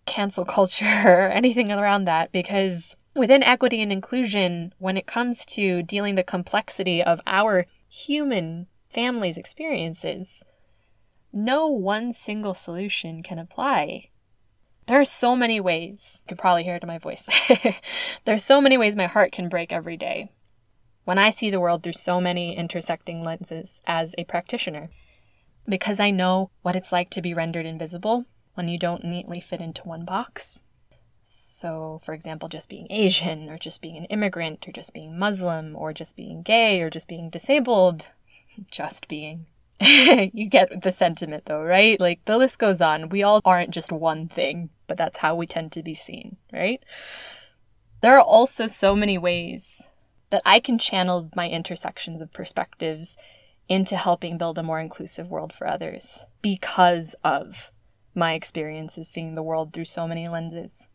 cancel 0.05 0.45
culture 0.45 0.85
or 1.05 1.29
anything 1.29 1.71
around 1.71 2.05
that 2.05 2.31
because 2.31 2.95
within 3.15 3.43
equity 3.43 3.81
and 3.81 3.91
inclusion, 3.91 4.73
when 4.79 4.97
it 4.97 5.05
comes 5.05 5.45
to 5.45 5.83
dealing 5.83 6.15
the 6.15 6.23
complexity 6.23 7.03
of 7.03 7.21
our 7.27 7.65
human 7.89 8.67
families' 8.89 9.37
experiences, 9.37 10.43
no 11.31 11.67
one 11.67 12.11
single 12.13 12.53
solution 12.53 13.21
can 13.21 13.37
apply. 13.37 14.09
There 14.87 14.99
are 14.99 15.05
so 15.05 15.35
many 15.35 15.59
ways, 15.59 16.21
you 16.23 16.29
can 16.29 16.37
probably 16.37 16.63
hear 16.63 16.75
it 16.75 16.83
in 16.83 16.87
my 16.87 16.97
voice. 16.97 17.27
there 18.25 18.35
are 18.35 18.39
so 18.39 18.61
many 18.61 18.77
ways 18.77 18.95
my 18.95 19.05
heart 19.05 19.33
can 19.33 19.49
break 19.49 19.73
every 19.73 19.97
day 19.97 20.31
when 21.03 21.17
I 21.17 21.29
see 21.29 21.49
the 21.49 21.59
world 21.59 21.83
through 21.83 21.93
so 21.93 22.21
many 22.21 22.55
intersecting 22.55 23.23
lenses 23.23 23.81
as 23.85 24.15
a 24.17 24.23
practitioner. 24.23 24.89
Because 25.67 25.99
I 25.99 26.11
know 26.11 26.51
what 26.61 26.75
it's 26.75 26.93
like 26.93 27.09
to 27.11 27.21
be 27.21 27.33
rendered 27.33 27.65
invisible 27.65 28.25
when 28.53 28.69
you 28.69 28.77
don't 28.77 29.03
neatly 29.03 29.41
fit 29.41 29.59
into 29.59 29.83
one 29.83 30.05
box. 30.05 30.63
So, 31.25 31.99
for 32.03 32.13
example, 32.13 32.47
just 32.47 32.69
being 32.69 32.87
Asian, 32.89 33.49
or 33.49 33.57
just 33.57 33.81
being 33.81 33.97
an 33.97 34.05
immigrant, 34.05 34.65
or 34.67 34.71
just 34.71 34.93
being 34.93 35.19
Muslim, 35.19 35.75
or 35.75 35.91
just 35.91 36.15
being 36.15 36.41
gay, 36.41 36.81
or 36.81 36.89
just 36.89 37.09
being 37.09 37.29
disabled. 37.29 38.11
just 38.71 39.09
being. 39.09 39.47
you 40.33 40.49
get 40.49 40.81
the 40.81 40.91
sentiment 40.91 41.45
though, 41.45 41.61
right? 41.61 41.99
Like 41.99 42.25
the 42.25 42.37
list 42.37 42.57
goes 42.59 42.81
on. 42.81 43.09
We 43.09 43.23
all 43.23 43.41
aren't 43.45 43.71
just 43.71 43.91
one 43.91 44.27
thing, 44.27 44.69
but 44.87 44.97
that's 44.97 45.17
how 45.17 45.35
we 45.35 45.45
tend 45.45 45.71
to 45.73 45.83
be 45.83 45.93
seen, 45.93 46.37
right? 46.51 46.83
There 48.01 48.17
are 48.17 48.21
also 48.21 48.67
so 48.67 48.95
many 48.95 49.17
ways 49.17 49.89
that 50.29 50.41
I 50.45 50.59
can 50.59 50.77
channel 50.77 51.29
my 51.35 51.49
intersections 51.49 52.21
of 52.21 52.33
perspectives 52.33 53.17
into 53.69 53.95
helping 53.95 54.37
build 54.37 54.57
a 54.57 54.63
more 54.63 54.79
inclusive 54.79 55.29
world 55.29 55.53
for 55.53 55.67
others 55.67 56.25
because 56.41 57.15
of 57.23 57.71
my 58.15 58.33
experiences 58.33 59.07
seeing 59.07 59.35
the 59.35 59.43
world 59.43 59.73
through 59.73 59.85
so 59.85 60.07
many 60.07 60.27
lenses. 60.27 60.89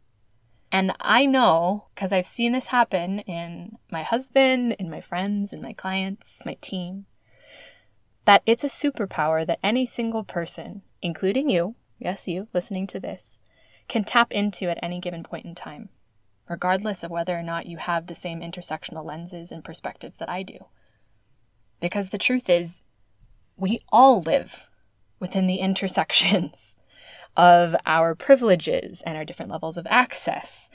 And 0.72 0.92
I 1.00 1.26
know, 1.26 1.84
because 1.94 2.12
I've 2.12 2.26
seen 2.26 2.52
this 2.52 2.66
happen 2.66 3.20
in 3.20 3.76
my 3.90 4.02
husband, 4.02 4.74
in 4.78 4.90
my 4.90 5.02
friends, 5.02 5.52
in 5.52 5.60
my 5.60 5.74
clients, 5.74 6.44
my 6.46 6.56
team, 6.60 7.04
that 8.24 8.42
it's 8.46 8.64
a 8.64 8.68
superpower 8.68 9.46
that 9.46 9.58
any 9.62 9.84
single 9.84 10.24
person, 10.24 10.82
including 11.00 11.50
you, 11.50 11.74
yes, 11.98 12.28
you 12.28 12.48
listening 12.52 12.86
to 12.88 13.00
this, 13.00 13.40
can 13.88 14.04
tap 14.04 14.32
into 14.32 14.70
at 14.70 14.78
any 14.82 15.00
given 15.00 15.22
point 15.22 15.44
in 15.44 15.54
time, 15.54 15.88
regardless 16.48 17.02
of 17.02 17.10
whether 17.10 17.36
or 17.36 17.42
not 17.42 17.66
you 17.66 17.78
have 17.78 18.06
the 18.06 18.14
same 18.14 18.40
intersectional 18.40 19.04
lenses 19.04 19.50
and 19.50 19.64
perspectives 19.64 20.18
that 20.18 20.28
I 20.28 20.42
do. 20.42 20.58
Because 21.80 22.10
the 22.10 22.18
truth 22.18 22.48
is, 22.48 22.82
we 23.56 23.80
all 23.90 24.22
live 24.22 24.68
within 25.18 25.46
the 25.46 25.56
intersections 25.56 26.76
of 27.36 27.74
our 27.86 28.14
privileges 28.14 29.02
and 29.02 29.16
our 29.16 29.24
different 29.24 29.50
levels 29.50 29.76
of 29.76 29.86
access, 29.88 30.70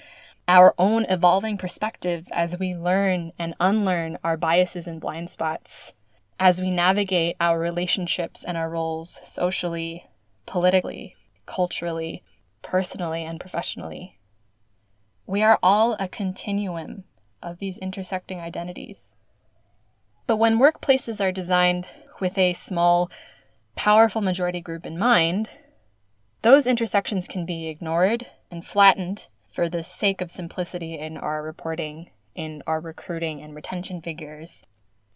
our 0.47 0.73
own 0.77 1.05
evolving 1.05 1.57
perspectives 1.57 2.29
as 2.33 2.57
we 2.59 2.75
learn 2.75 3.31
and 3.37 3.53
unlearn 3.59 4.17
our 4.23 4.37
biases 4.37 4.87
and 4.87 4.99
blind 4.99 5.29
spots 5.29 5.93
as 6.39 6.61
we 6.61 6.69
navigate 6.69 7.35
our 7.39 7.59
relationships 7.59 8.43
and 8.43 8.57
our 8.57 8.69
roles 8.69 9.19
socially, 9.23 10.07
politically, 10.45 11.15
culturally, 11.45 12.23
personally, 12.61 13.23
and 13.23 13.39
professionally. 13.39 14.17
We 15.25 15.41
are 15.41 15.59
all 15.63 15.95
a 15.99 16.07
continuum 16.07 17.05
of 17.41 17.59
these 17.59 17.77
intersecting 17.77 18.39
identities. 18.39 19.15
But 20.25 20.37
when 20.37 20.59
workplaces 20.59 21.23
are 21.23 21.31
designed 21.31 21.87
with 22.19 22.37
a 22.37 22.53
small, 22.53 23.09
powerful 23.75 24.21
majority 24.21 24.61
group 24.61 24.85
in 24.85 24.97
mind, 24.97 25.49
those 26.41 26.67
intersections 26.67 27.27
can 27.27 27.45
be 27.45 27.67
ignored 27.67 28.27
and 28.51 28.65
flattened 28.65 29.27
for 29.51 29.69
the 29.69 29.83
sake 29.83 30.21
of 30.21 30.29
simplicity 30.29 30.97
in 30.97 31.17
our 31.17 31.41
reporting, 31.41 32.11
in 32.35 32.61
our 32.67 32.79
recruiting 32.79 33.41
and 33.41 33.55
retention 33.55 34.01
figures, 34.01 34.63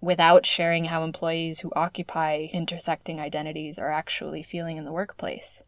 without 0.01 0.45
sharing 0.45 0.85
how 0.85 1.03
employees 1.03 1.59
who 1.59 1.71
occupy 1.75 2.47
intersecting 2.51 3.19
identities 3.19 3.77
are 3.77 3.91
actually 3.91 4.41
feeling 4.41 4.77
in 4.77 4.85
the 4.85 4.91
workplace. 4.91 5.63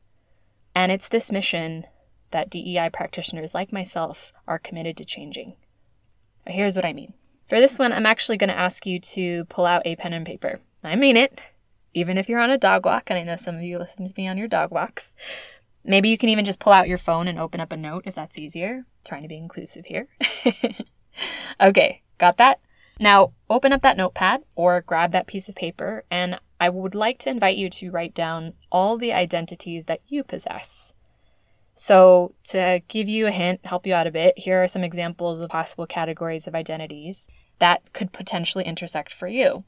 And 0.76 0.92
it's 0.92 1.08
this 1.08 1.32
mission 1.32 1.86
that 2.32 2.50
DEI 2.50 2.90
practitioners 2.92 3.54
like 3.54 3.72
myself 3.72 4.34
are 4.48 4.58
committed 4.58 4.98
to 4.98 5.06
changing. 5.06 5.54
Here's 6.48 6.76
what 6.76 6.86
I 6.86 6.94
mean. 6.94 7.14
For 7.48 7.60
this 7.60 7.78
one, 7.78 7.94
I'm 7.94 8.08
actually 8.08 8.38
going 8.38 8.50
to 8.50 8.58
ask 8.58 8.86
you 8.88 9.00
to 9.00 9.46
pull 9.46 9.66
out 9.66 9.84
a 9.86 9.96
pen 9.96 10.14
and 10.14 10.26
paper. 10.26 10.60
I 10.84 10.96
mean 10.96 11.16
it, 11.16 11.40
even 11.94 12.18
if 12.18 12.28
you're 12.28 12.40
on 12.40 12.50
a 12.50 12.58
dog 12.58 12.86
walk, 12.86 13.10
and 13.10 13.20
I 13.20 13.24
know 13.24 13.36
some 13.36 13.56
of 13.56 13.62
you 13.62 13.78
listen 13.78 14.08
to 14.08 14.14
me 14.18 14.28
on 14.28 14.38
your 14.38 14.48
dog 14.48 14.72
walks. 14.72 15.16
Maybe 15.86 16.10
you 16.10 16.18
can 16.18 16.30
even 16.30 16.46
just 16.46 16.60
pull 16.60 16.74
out 16.74 16.88
your 16.88 16.98
phone 16.98 17.28
and 17.28 17.38
open 17.38 17.60
up 17.60 17.72
a 17.72 17.78
note 17.78 18.04
if 18.06 18.16
that's 18.16 18.40
easier. 18.40 18.86
Trying 19.06 19.22
to 19.22 19.28
be 19.28 19.38
inclusive 19.38 19.86
here. 19.86 20.08
okay, 21.62 22.02
got 22.18 22.38
that? 22.38 22.60
Now, 23.00 23.34
open 23.50 23.74
up 23.74 23.82
that 23.82 23.98
notepad 23.98 24.44
or 24.56 24.82
grab 24.82 25.12
that 25.12 25.28
piece 25.28 25.50
of 25.50 25.56
paper, 25.56 26.06
and 26.12 26.40
I 26.60 26.70
would 26.70 26.96
like 26.96 27.18
to 27.20 27.30
invite 27.30 27.58
you 27.58 27.70
to 27.70 27.92
write 27.92 28.14
down 28.14 28.54
all 28.72 28.98
the 28.98 29.14
identities 29.14 29.86
that 29.86 30.02
you 30.08 30.24
possess. 30.24 30.94
So, 31.76 32.36
to 32.46 32.82
give 32.88 33.10
you 33.10 33.26
a 33.26 33.32
hint, 33.32 33.66
help 33.66 33.88
you 33.88 33.96
out 33.96 34.06
a 34.06 34.12
bit, 34.12 34.38
here 34.38 34.64
are 34.64 34.68
some 34.68 34.84
examples 34.84 35.40
of 35.40 35.50
possible 35.50 35.88
categories 35.88 36.46
of 36.46 36.54
identities 36.54 37.28
that 37.58 37.94
could 37.94 38.14
potentially 38.14 38.64
intersect 38.64 39.12
for 39.12 39.28
you. 39.28 39.64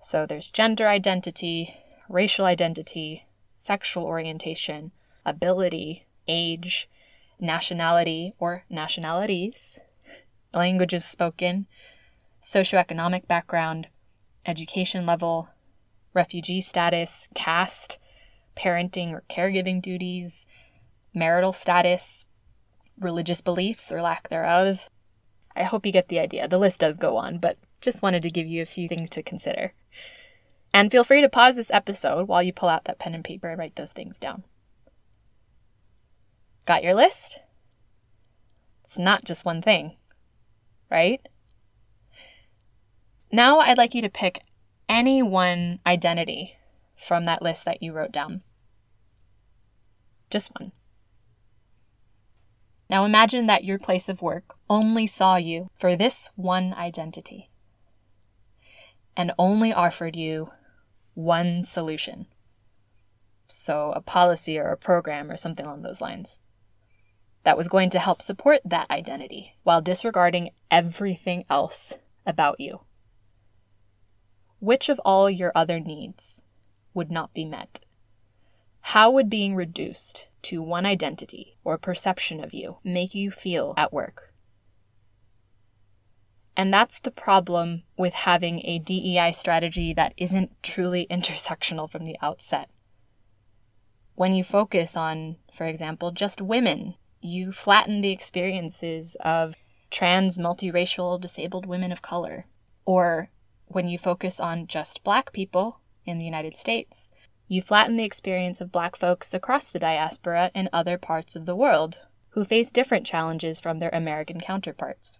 So, 0.00 0.26
there's 0.26 0.50
gender 0.50 0.88
identity, 0.88 1.76
racial 2.08 2.44
identity, 2.44 3.26
sexual 3.56 4.04
orientation, 4.04 4.90
ability, 5.24 6.06
age, 6.26 6.88
nationality 7.40 8.34
or 8.38 8.64
nationalities, 8.68 9.80
languages 10.52 11.04
spoken, 11.04 11.66
socioeconomic 12.48 13.28
background, 13.28 13.88
education 14.46 15.04
level, 15.04 15.50
refugee 16.14 16.62
status, 16.62 17.28
caste, 17.34 17.98
parenting 18.56 19.12
or 19.12 19.22
caregiving 19.28 19.82
duties, 19.82 20.46
marital 21.12 21.52
status, 21.52 22.24
religious 22.98 23.42
beliefs 23.42 23.92
or 23.92 24.00
lack 24.00 24.30
thereof. 24.30 24.88
I 25.54 25.64
hope 25.64 25.84
you 25.84 25.92
get 25.92 26.08
the 26.08 26.20
idea. 26.20 26.48
The 26.48 26.56
list 26.58 26.80
does 26.80 26.96
go 26.96 27.18
on, 27.18 27.36
but 27.36 27.58
just 27.82 28.02
wanted 28.02 28.22
to 28.22 28.30
give 28.30 28.46
you 28.46 28.62
a 28.62 28.66
few 28.66 28.88
things 28.88 29.10
to 29.10 29.22
consider. 29.22 29.74
And 30.72 30.90
feel 30.90 31.04
free 31.04 31.20
to 31.20 31.28
pause 31.28 31.56
this 31.56 31.70
episode 31.70 32.28
while 32.28 32.42
you 32.42 32.54
pull 32.54 32.70
out 32.70 32.84
that 32.84 32.98
pen 32.98 33.14
and 33.14 33.24
paper 33.24 33.50
and 33.50 33.58
write 33.58 33.76
those 33.76 33.92
things 33.92 34.18
down. 34.18 34.44
Got 36.64 36.82
your 36.82 36.94
list? 36.94 37.40
It's 38.84 38.98
not 38.98 39.26
just 39.26 39.44
one 39.44 39.60
thing, 39.60 39.96
right? 40.90 41.20
Now 43.30 43.58
I'd 43.58 43.78
like 43.78 43.94
you 43.94 44.02
to 44.02 44.08
pick 44.08 44.42
any 44.88 45.22
one 45.22 45.80
identity 45.86 46.56
from 46.96 47.24
that 47.24 47.42
list 47.42 47.64
that 47.64 47.82
you 47.82 47.92
wrote 47.92 48.12
down. 48.12 48.42
Just 50.30 50.50
one. 50.58 50.72
Now 52.90 53.04
imagine 53.04 53.46
that 53.46 53.64
your 53.64 53.78
place 53.78 54.08
of 54.08 54.22
work 54.22 54.54
only 54.70 55.06
saw 55.06 55.36
you 55.36 55.68
for 55.78 55.94
this 55.94 56.30
one 56.36 56.72
identity 56.72 57.50
and 59.16 59.32
only 59.38 59.72
offered 59.72 60.16
you 60.16 60.50
one 61.14 61.62
solution. 61.62 62.26
So, 63.48 63.92
a 63.96 64.00
policy 64.00 64.58
or 64.58 64.68
a 64.68 64.76
program 64.76 65.30
or 65.30 65.36
something 65.36 65.66
along 65.66 65.82
those 65.82 66.00
lines 66.00 66.38
that 67.42 67.56
was 67.56 67.66
going 67.66 67.90
to 67.90 67.98
help 67.98 68.20
support 68.20 68.60
that 68.64 68.90
identity 68.90 69.54
while 69.62 69.80
disregarding 69.80 70.50
everything 70.70 71.44
else 71.48 71.94
about 72.26 72.60
you. 72.60 72.80
Which 74.60 74.88
of 74.88 75.00
all 75.04 75.30
your 75.30 75.52
other 75.54 75.78
needs 75.78 76.42
would 76.92 77.10
not 77.10 77.32
be 77.32 77.44
met? 77.44 77.80
How 78.80 79.10
would 79.10 79.28
being 79.30 79.54
reduced 79.54 80.28
to 80.42 80.62
one 80.62 80.86
identity 80.86 81.56
or 81.62 81.78
perception 81.78 82.42
of 82.42 82.54
you 82.54 82.78
make 82.82 83.14
you 83.14 83.30
feel 83.30 83.74
at 83.76 83.92
work? 83.92 84.32
And 86.56 86.74
that's 86.74 86.98
the 86.98 87.12
problem 87.12 87.84
with 87.96 88.14
having 88.14 88.60
a 88.64 88.80
DEI 88.80 89.30
strategy 89.30 89.94
that 89.94 90.12
isn't 90.16 90.60
truly 90.62 91.06
intersectional 91.10 91.88
from 91.88 92.04
the 92.04 92.16
outset. 92.20 92.68
When 94.16 94.34
you 94.34 94.42
focus 94.42 94.96
on, 94.96 95.36
for 95.54 95.66
example, 95.66 96.10
just 96.10 96.40
women, 96.40 96.96
you 97.20 97.52
flatten 97.52 98.00
the 98.00 98.10
experiences 98.10 99.16
of 99.20 99.54
trans, 99.90 100.38
multiracial, 100.38 101.20
disabled 101.20 101.66
women 101.66 101.92
of 101.92 102.02
color. 102.02 102.46
Or 102.84 103.30
when 103.70 103.88
you 103.88 103.98
focus 103.98 104.40
on 104.40 104.66
just 104.66 105.04
black 105.04 105.32
people 105.32 105.80
in 106.04 106.18
the 106.18 106.24
United 106.24 106.56
States, 106.56 107.10
you 107.46 107.62
flatten 107.62 107.96
the 107.96 108.04
experience 108.04 108.60
of 108.60 108.72
black 108.72 108.96
folks 108.96 109.32
across 109.32 109.70
the 109.70 109.78
diaspora 109.78 110.50
in 110.54 110.68
other 110.72 110.98
parts 110.98 111.34
of 111.36 111.46
the 111.46 111.56
world 111.56 111.98
who 112.30 112.44
face 112.44 112.70
different 112.70 113.06
challenges 113.06 113.58
from 113.58 113.78
their 113.78 113.90
American 113.92 114.40
counterparts. 114.40 115.18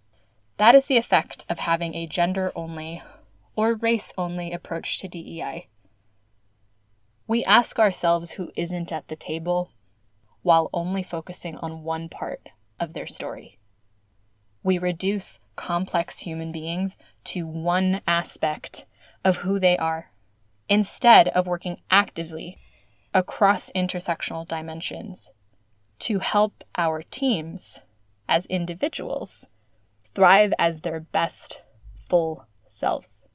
That 0.57 0.75
is 0.75 0.85
the 0.85 0.97
effect 0.97 1.45
of 1.49 1.59
having 1.59 1.95
a 1.95 2.07
gender 2.07 2.51
only 2.55 3.01
or 3.55 3.75
race 3.75 4.13
only 4.17 4.51
approach 4.51 4.99
to 4.99 5.07
DEI. 5.07 5.67
We 7.27 7.43
ask 7.43 7.77
ourselves 7.77 8.31
who 8.31 8.51
isn't 8.55 8.91
at 8.91 9.07
the 9.07 9.15
table 9.15 9.71
while 10.41 10.69
only 10.73 11.03
focusing 11.03 11.57
on 11.57 11.83
one 11.83 12.09
part 12.09 12.49
of 12.79 12.93
their 12.93 13.05
story. 13.05 13.58
We 14.63 14.77
reduce 14.77 15.39
complex 15.55 16.19
human 16.19 16.51
beings 16.51 16.97
to 17.25 17.47
one 17.47 18.01
aspect 18.07 18.85
of 19.23 19.37
who 19.37 19.59
they 19.59 19.77
are 19.77 20.11
instead 20.67 21.27
of 21.29 21.47
working 21.47 21.81
actively 21.89 22.57
across 23.13 23.71
intersectional 23.75 24.47
dimensions 24.47 25.31
to 25.99 26.19
help 26.19 26.63
our 26.77 27.03
teams 27.03 27.79
as 28.27 28.45
individuals 28.45 29.47
thrive 30.13 30.53
as 30.59 30.81
their 30.81 30.99
best 30.99 31.63
full 32.09 32.45
selves 32.67 33.27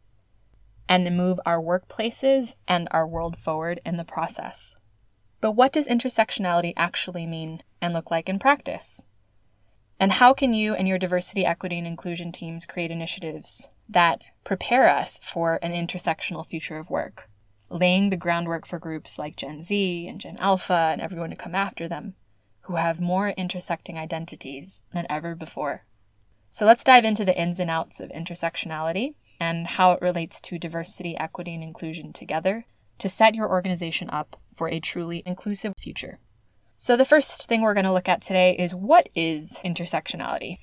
and 0.89 1.17
move 1.17 1.41
our 1.45 1.61
workplaces 1.61 2.55
and 2.69 2.89
our 2.91 3.07
world 3.07 3.37
forward 3.39 3.81
in 3.85 3.97
the 3.97 4.05
process. 4.05 4.77
But 5.41 5.53
what 5.53 5.73
does 5.73 5.89
intersectionality 5.89 6.73
actually 6.77 7.27
mean 7.27 7.63
and 7.81 7.93
look 7.93 8.11
like 8.11 8.29
in 8.29 8.39
practice? 8.39 9.05
And 9.99 10.13
how 10.13 10.35
can 10.35 10.53
you 10.53 10.75
and 10.75 10.89
your 10.89 10.99
diversity, 10.99 11.47
equity, 11.47 11.79
and 11.79 11.87
inclusion 11.87 12.33
teams 12.33 12.67
create 12.67 12.91
initiatives 12.91 13.69
that 13.89 14.23
prepare 14.43 14.89
us 14.89 15.21
for 15.23 15.59
an 15.63 15.73
intersectional 15.73 16.45
future 16.45 16.79
of 16.79 16.91
work, 16.91 17.29
laying 17.71 18.11
the 18.11 18.17
groundwork 18.17 18.67
for 18.67 18.79
groups 18.79 19.19
like 19.19 19.37
Gen 19.37 19.63
Z 19.63 20.07
and 20.09 20.21
Gen 20.21 20.37
Alpha 20.39 20.91
and 20.93 21.01
everyone 21.01 21.31
to 21.31 21.37
come 21.37 21.55
after 21.55 21.87
them, 21.87 22.15
who 22.63 22.77
have 22.77 23.01
more 23.01 23.31
intersecting 23.31 23.99
identities 23.99 24.83
than 24.93 25.07
ever 25.09 25.35
before? 25.35 25.85
So 26.51 26.67
let's 26.67 26.85
dive 26.85 27.05
into 27.05 27.25
the 27.25 27.39
ins 27.39 27.59
and 27.59 27.71
outs 27.71 28.01
of 28.01 28.11
intersectionality 28.11 29.15
and 29.41 29.67
how 29.67 29.93
it 29.93 30.01
relates 30.01 30.41
to 30.43 30.59
diversity, 30.59 31.17
equity, 31.17 31.55
and 31.55 31.63
inclusion 31.63 32.13
together 32.13 32.67
to 32.99 33.09
set 33.09 33.35
your 33.35 33.51
organization 33.51 34.09
up 34.11 34.41
for 34.55 34.69
a 34.69 34.81
truly 34.81 35.23
inclusive 35.27 35.73
future. 35.79 36.21
So, 36.85 36.99
the 36.99 37.07
first 37.07 37.47
thing 37.47 37.63
we're 37.63 37.73
going 37.73 37.87
to 37.87 37.95
look 37.95 38.11
at 38.11 38.21
today 38.21 38.55
is 38.59 38.75
what 38.75 39.09
is 39.15 39.59
intersectionality? 39.65 40.59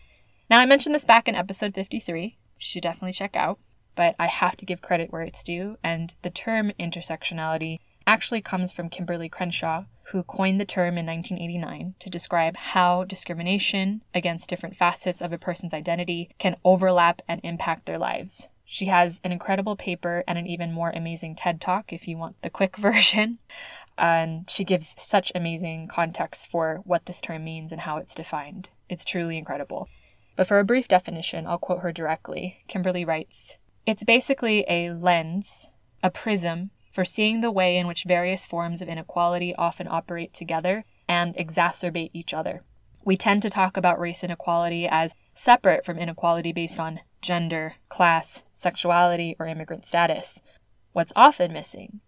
Now, 0.52 0.60
I 0.60 0.68
mentioned 0.68 0.94
this 0.94 1.04
back 1.04 1.28
in 1.28 1.34
episode 1.34 1.74
53, 1.74 2.38
which 2.54 2.68
you 2.68 2.70
should 2.74 2.84
definitely 2.84 3.14
check 3.14 3.36
out, 3.36 3.58
but 3.96 4.14
I 4.20 4.28
have 4.28 4.56
to 4.58 4.66
give 4.68 4.84
credit 4.84 5.12
where 5.12 5.24
it's 5.24 5.44
due, 5.44 5.78
and 5.84 6.14
the 6.22 6.30
term 6.30 6.74
intersectionality 6.80 7.80
actually 8.06 8.40
comes 8.40 8.72
from 8.72 8.88
Kimberly 8.88 9.30
Crenshaw, 9.30 9.86
who 10.12 10.22
coined 10.22 10.62
the 10.62 10.66
term 10.66 10.96
in 11.00 11.08
1989 11.08 11.96
to 11.98 12.10
describe 12.12 12.56
how 12.56 13.04
discrimination 13.04 14.04
against 14.14 14.48
different 14.48 14.76
facets 14.76 15.24
of 15.24 15.34
a 15.34 15.40
person's 15.40 15.74
identity 15.74 16.30
can 16.38 16.56
overlap 16.64 17.24
and 17.28 17.42
impact 17.44 17.88
their 17.88 17.98
lives. 17.98 18.48
She 18.64 18.86
has 18.86 19.20
an 19.24 19.32
incredible 19.32 19.76
paper 19.76 20.24
and 20.28 20.38
an 20.38 20.46
even 20.46 20.72
more 20.72 20.92
amazing 20.92 21.36
TED 21.36 21.60
Talk 21.60 21.92
if 21.92 22.08
you 22.08 22.16
want 22.16 22.42
the 22.44 22.50
quick 22.52 22.78
version 22.78 23.40
and 24.02 24.50
she 24.50 24.66
gives 24.66 24.96
such 24.98 25.32
amazing 25.36 25.88
context 25.88 26.48
for 26.48 26.82
what 26.86 27.06
this 27.06 27.22
term 27.22 27.44
means 27.44 27.72
and 27.72 27.82
how 27.82 27.98
it's 27.98 28.16
defined. 28.16 28.68
It's 28.90 29.06
truly 29.06 29.38
incredible. 29.38 29.88
But 30.36 30.48
for 30.48 30.58
a 30.58 30.66
brief 30.66 30.88
definition, 30.88 31.46
I'll 31.46 31.60
quote 31.60 31.82
her 31.82 31.92
directly. 31.92 32.64
Kimberly 32.68 33.06
writes 33.06 33.58
It's 33.86 34.04
basically 34.04 34.66
a 34.68 34.92
lens, 34.92 35.70
a 36.02 36.10
prism, 36.10 36.72
for 36.92 37.06
seeing 37.06 37.42
the 37.42 37.52
way 37.52 37.78
in 37.78 37.86
which 37.86 38.06
various 38.06 38.48
forms 38.48 38.82
of 38.82 38.90
inequality 38.90 39.54
often 39.56 39.88
operate 39.88 40.34
together 40.34 40.84
and 41.08 41.36
exacerbate 41.36 42.10
each 42.12 42.34
other. 42.34 42.64
We 43.06 43.18
tend 43.18 43.44
to 43.44 43.52
talk 43.52 43.78
about 43.78 44.00
race 44.00 44.24
inequality 44.24 44.88
as 44.88 45.14
separate 45.36 45.86
from 45.86 46.00
inequality 46.00 46.52
based 46.54 46.80
on 46.80 47.02
gender, 47.22 47.76
class, 47.88 48.42
sexuality, 48.52 49.36
or 49.40 49.46
immigrant 49.46 49.86
status. 49.86 50.42
What's 50.92 51.14
often 51.16 51.54
missing 51.54 52.02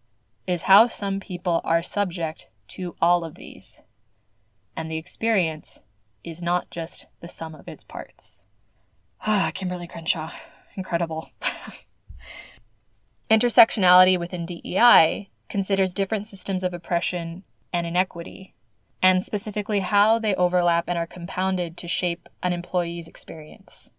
is 0.45 0.63
how 0.63 0.87
some 0.87 1.19
people 1.19 1.61
are 1.63 1.81
subject 1.81 2.47
to 2.67 2.95
all 3.01 3.23
of 3.23 3.35
these. 3.35 3.81
And 4.75 4.89
the 4.89 4.97
experience 4.97 5.81
is 6.23 6.41
not 6.41 6.69
just 6.69 7.05
the 7.21 7.27
sum 7.27 7.55
of 7.55 7.67
its 7.67 7.83
parts. 7.83 8.43
Ah, 9.25 9.51
Kimberly 9.53 9.87
Crenshaw. 9.87 10.31
Incredible. 10.75 11.29
Intersectionality 13.31 14.19
within 14.19 14.45
DEI 14.45 15.29
considers 15.49 15.93
different 15.93 16.27
systems 16.27 16.63
of 16.63 16.73
oppression 16.73 17.43
and 17.71 17.87
inequity, 17.87 18.53
and 19.01 19.23
specifically 19.23 19.79
how 19.79 20.19
they 20.19 20.35
overlap 20.35 20.85
and 20.87 20.97
are 20.97 21.07
compounded 21.07 21.77
to 21.77 21.87
shape 21.87 22.27
an 22.41 22.53
employee's 22.53 23.07
experience. 23.07 23.91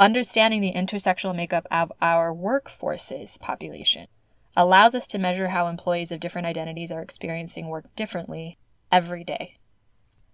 Understanding 0.00 0.60
the 0.60 0.72
intersectional 0.72 1.34
makeup 1.34 1.66
of 1.70 1.92
our 2.00 2.32
workforce's 2.32 3.38
population 3.38 4.06
allows 4.56 4.94
us 4.94 5.06
to 5.08 5.18
measure 5.18 5.48
how 5.48 5.66
employees 5.66 6.10
of 6.10 6.20
different 6.20 6.46
identities 6.46 6.90
are 6.90 7.02
experiencing 7.02 7.68
work 7.68 7.94
differently 7.94 8.58
every 8.90 9.24
day. 9.24 9.56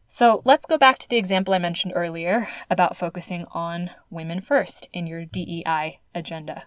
So 0.06 0.42
let's 0.44 0.66
go 0.66 0.78
back 0.78 0.98
to 0.98 1.08
the 1.08 1.16
example 1.16 1.54
I 1.54 1.58
mentioned 1.58 1.92
earlier 1.96 2.48
about 2.70 2.96
focusing 2.96 3.46
on 3.52 3.90
women 4.10 4.40
first 4.40 4.88
in 4.92 5.06
your 5.06 5.24
DEI 5.24 6.00
agenda. 6.14 6.64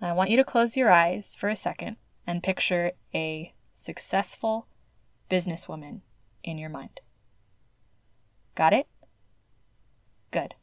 I 0.00 0.12
want 0.12 0.30
you 0.30 0.36
to 0.38 0.44
close 0.44 0.76
your 0.76 0.90
eyes 0.90 1.34
for 1.34 1.48
a 1.48 1.56
second 1.56 1.96
and 2.26 2.42
picture 2.42 2.92
a 3.14 3.54
successful 3.74 4.66
businesswoman 5.30 6.00
in 6.42 6.56
your 6.56 6.70
mind. 6.70 7.00
Got 8.54 8.72
it? 8.72 8.86
Good. 10.30 10.54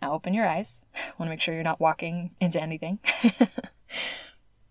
Now 0.00 0.12
open 0.12 0.34
your 0.34 0.46
eyes. 0.46 0.84
I 0.94 1.00
want 1.18 1.28
to 1.28 1.30
make 1.30 1.40
sure 1.40 1.54
you're 1.54 1.64
not 1.64 1.80
walking 1.80 2.34
into 2.40 2.62
anything. 2.62 2.98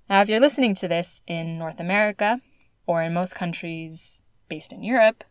now, 0.09 0.21
if 0.21 0.29
you're 0.29 0.39
listening 0.39 0.75
to 0.75 0.87
this 0.87 1.21
in 1.27 1.57
North 1.57 1.79
America 1.79 2.41
or 2.85 3.01
in 3.01 3.13
most 3.13 3.35
countries 3.35 4.23
based 4.47 4.71
in 4.71 4.83
Europe, 4.83 5.23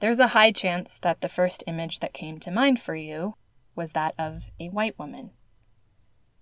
there's 0.00 0.18
a 0.18 0.28
high 0.28 0.52
chance 0.52 0.98
that 0.98 1.20
the 1.20 1.28
first 1.28 1.64
image 1.66 2.00
that 2.00 2.12
came 2.12 2.38
to 2.40 2.50
mind 2.50 2.80
for 2.80 2.94
you 2.94 3.34
was 3.74 3.92
that 3.92 4.14
of 4.18 4.50
a 4.58 4.68
white 4.68 4.98
woman. 4.98 5.30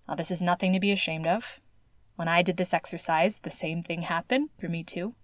Now, 0.09 0.15
this 0.15 0.31
is 0.31 0.41
nothing 0.41 0.73
to 0.73 0.81
be 0.81 0.93
ashamed 0.93 1.27
of. 1.27 1.59
When 2.17 2.29
I 2.29 2.43
did 2.43 2.57
this 2.57 2.73
exercise, 2.73 3.41
the 3.41 3.51
same 3.51 3.83
thing 3.83 4.03
happened 4.03 4.51
for 4.59 4.69
me 4.69 4.85
too. 4.85 5.15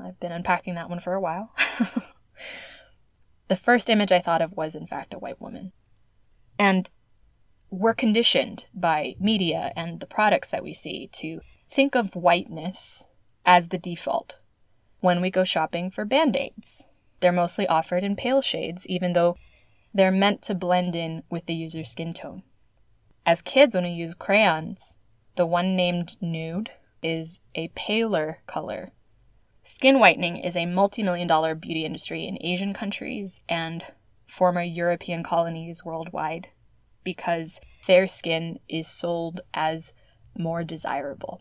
I've 0.00 0.18
been 0.18 0.32
unpacking 0.32 0.74
that 0.74 0.88
one 0.88 1.00
for 1.00 1.14
a 1.14 1.20
while. 1.20 1.52
the 3.48 3.56
first 3.56 3.88
image 3.90 4.10
I 4.10 4.18
thought 4.18 4.42
of 4.42 4.56
was, 4.56 4.74
in 4.74 4.86
fact, 4.86 5.14
a 5.14 5.18
white 5.18 5.40
woman. 5.40 5.72
And 6.58 6.90
we're 7.72 7.94
conditioned 7.94 8.66
by 8.74 9.16
media 9.18 9.72
and 9.74 9.98
the 9.98 10.06
products 10.06 10.50
that 10.50 10.62
we 10.62 10.74
see 10.74 11.08
to 11.10 11.40
think 11.70 11.94
of 11.94 12.14
whiteness 12.14 13.06
as 13.46 13.68
the 13.68 13.78
default. 13.78 14.36
When 15.00 15.22
we 15.22 15.30
go 15.30 15.42
shopping 15.42 15.90
for 15.90 16.04
band 16.04 16.36
aids, 16.36 16.86
they're 17.20 17.32
mostly 17.32 17.66
offered 17.66 18.04
in 18.04 18.14
pale 18.14 18.42
shades, 18.42 18.86
even 18.88 19.14
though 19.14 19.36
they're 19.94 20.12
meant 20.12 20.42
to 20.42 20.54
blend 20.54 20.94
in 20.94 21.22
with 21.30 21.46
the 21.46 21.54
user's 21.54 21.90
skin 21.90 22.12
tone. 22.12 22.42
As 23.24 23.40
kids, 23.40 23.74
when 23.74 23.84
we 23.84 23.90
use 23.90 24.14
crayons, 24.14 24.98
the 25.36 25.46
one 25.46 25.74
named 25.74 26.18
nude 26.20 26.70
is 27.02 27.40
a 27.54 27.68
paler 27.68 28.42
color. 28.46 28.90
Skin 29.62 29.98
whitening 29.98 30.36
is 30.36 30.56
a 30.56 30.66
multi 30.66 31.02
million 31.02 31.26
dollar 31.26 31.54
beauty 31.54 31.86
industry 31.86 32.26
in 32.26 32.36
Asian 32.42 32.74
countries 32.74 33.40
and 33.48 33.82
former 34.26 34.62
European 34.62 35.22
colonies 35.22 35.84
worldwide 35.86 36.48
because 37.04 37.60
fair 37.80 38.06
skin 38.06 38.58
is 38.68 38.86
sold 38.86 39.40
as 39.54 39.92
more 40.36 40.64
desirable. 40.64 41.40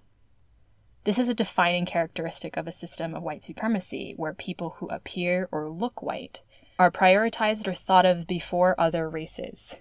This 1.03 1.17
is 1.17 1.29
a 1.29 1.33
defining 1.33 1.85
characteristic 1.85 2.57
of 2.57 2.67
a 2.67 2.71
system 2.71 3.15
of 3.15 3.23
white 3.23 3.43
supremacy 3.43 4.13
where 4.17 4.33
people 4.33 4.75
who 4.77 4.87
appear 4.89 5.49
or 5.51 5.69
look 5.69 6.01
white 6.01 6.41
are 6.77 6.91
prioritized 6.91 7.67
or 7.67 7.73
thought 7.73 8.05
of 8.05 8.27
before 8.27 8.79
other 8.79 9.09
races, 9.09 9.79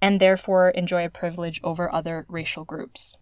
and 0.00 0.20
therefore 0.20 0.70
enjoy 0.70 1.04
a 1.04 1.10
privilege 1.10 1.60
over 1.64 1.92
other 1.92 2.26
racial 2.28 2.64
groups. 2.64 3.16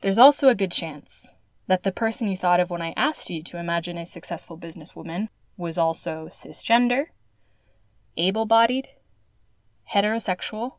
There's 0.00 0.18
also 0.18 0.48
a 0.48 0.54
good 0.54 0.72
chance 0.72 1.34
that 1.66 1.82
the 1.82 1.92
person 1.92 2.28
you 2.28 2.36
thought 2.36 2.60
of 2.60 2.70
when 2.70 2.82
I 2.82 2.92
asked 2.96 3.30
you 3.30 3.42
to 3.44 3.58
imagine 3.58 3.96
a 3.96 4.06
successful 4.06 4.58
businesswoman 4.58 5.28
was 5.56 5.78
also 5.78 6.26
cisgender 6.26 7.06
able 8.16 8.46
bodied, 8.46 8.88
heterosexual, 9.92 10.74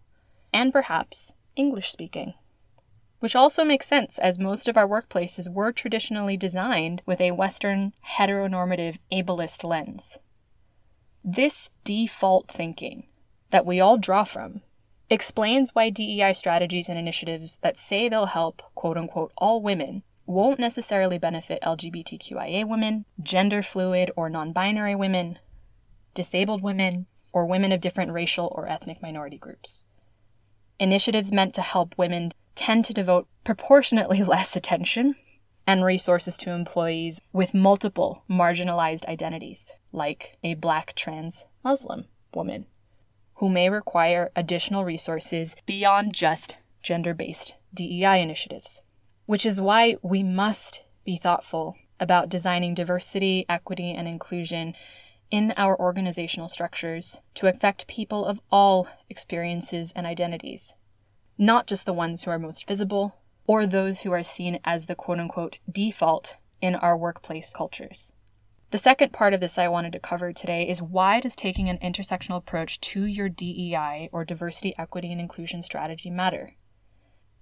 and 0.54 0.72
perhaps 0.72 1.34
English 1.56 1.92
speaking. 1.92 2.34
Which 3.20 3.36
also 3.36 3.64
makes 3.64 3.88
sense 3.88 4.20
as 4.20 4.38
most 4.38 4.68
of 4.68 4.78
our 4.78 4.88
workplaces 4.88 5.52
were 5.52 5.72
traditionally 5.72 6.38
designed 6.38 7.02
with 7.06 7.22
a 7.22 7.32
Western 7.32 7.94
heteronormative 8.18 8.98
ableist 9.12 9.64
lens. 9.64 10.20
This 11.24 11.70
default 11.84 12.48
thinking 12.48 13.08
that 13.50 13.66
we 13.66 13.80
all 13.80 13.98
draw 13.98 14.24
from 14.24 14.62
explains 15.10 15.74
why 15.74 15.90
DEI 15.90 16.34
strategies 16.34 16.90
and 16.90 17.00
initiatives 17.00 17.58
that 17.62 17.78
say 17.78 18.10
they'll 18.10 18.28
help 18.28 18.62
quote 18.76 18.98
unquote 18.98 19.32
all 19.38 19.62
women 19.62 20.04
won't 20.26 20.60
necessarily 20.60 21.18
benefit 21.18 21.62
LGBTQIA 21.62 22.68
women, 22.68 23.06
gender 23.22 23.62
fluid 23.62 24.12
or 24.16 24.30
non 24.30 24.52
binary 24.52 24.96
women, 24.96 25.40
disabled 26.14 26.62
women, 26.62 27.06
or 27.36 27.46
women 27.46 27.74
of 27.74 27.82
different 27.82 28.14
racial 28.14 28.50
or 28.56 28.66
ethnic 28.66 29.02
minority 29.02 29.38
groups. 29.38 29.84
Initiatives 30.80 31.34
meant 31.34 31.54
to 31.54 31.62
help 31.62 31.94
women 31.98 32.32
tend 32.56 32.86
to 32.86 32.94
devote 32.94 33.28
proportionately 33.44 34.24
less 34.24 34.56
attention 34.56 35.16
and 35.68 35.84
resources 35.84 36.38
to 36.38 36.52
employees 36.52 37.20
with 37.34 37.54
multiple 37.54 38.24
marginalized 38.30 39.06
identities, 39.08 39.74
like 39.92 40.38
a 40.44 40.54
black 40.54 40.96
trans 40.96 41.46
Muslim 41.62 42.06
woman, 42.34 42.68
who 43.36 43.50
may 43.50 43.70
require 43.70 44.32
additional 44.34 44.86
resources 44.86 45.58
beyond 45.66 46.14
just 46.14 46.56
gender 46.82 47.14
based 47.14 47.54
DEI 47.74 48.22
initiatives. 48.22 48.82
Which 49.26 49.46
is 49.46 49.60
why 49.60 49.98
we 50.02 50.24
must 50.24 50.84
be 51.04 51.18
thoughtful 51.18 51.76
about 52.00 52.30
designing 52.30 52.76
diversity, 52.76 53.46
equity, 53.50 53.92
and 53.92 54.08
inclusion 54.08 54.74
in 55.32 55.54
our 55.58 55.80
organizational 55.80 56.48
structures 56.48 57.18
to 57.36 57.48
affect 57.48 57.88
people 57.88 58.26
of 58.26 58.42
all 58.52 58.88
experiences 59.10 59.92
and 59.96 60.06
identities, 60.06 60.76
not 61.38 61.68
just 61.68 61.86
the 61.86 61.94
ones 61.94 62.24
who 62.24 62.32
are 62.32 62.40
most 62.40 62.68
visible 62.68 63.16
or 63.48 63.66
those 63.66 64.02
who 64.02 64.12
are 64.12 64.24
seen 64.24 64.60
as 64.64 64.86
the 64.86 64.96
quote 64.96 65.20
unquote 65.20 65.58
default 65.70 66.36
in 66.62 66.76
our 66.76 66.98
workplace 66.98 67.52
cultures. 67.56 68.14
The 68.72 68.78
second 68.78 69.14
part 69.14 69.34
of 69.34 69.40
this 69.40 69.58
I 69.58 69.68
wanted 69.68 69.94
to 69.94 70.00
cover 70.00 70.34
today 70.34 70.68
is 70.68 70.82
why 70.82 71.20
does 71.20 71.36
taking 71.36 71.70
an 71.70 71.78
intersectional 71.78 72.38
approach 72.38 72.82
to 72.82 73.06
your 73.06 73.30
DEI 73.30 74.10
or 74.12 74.26
diversity, 74.26 74.74
equity, 74.78 75.12
and 75.12 75.22
inclusion 75.22 75.64
strategy 75.64 76.10
matter? 76.10 76.56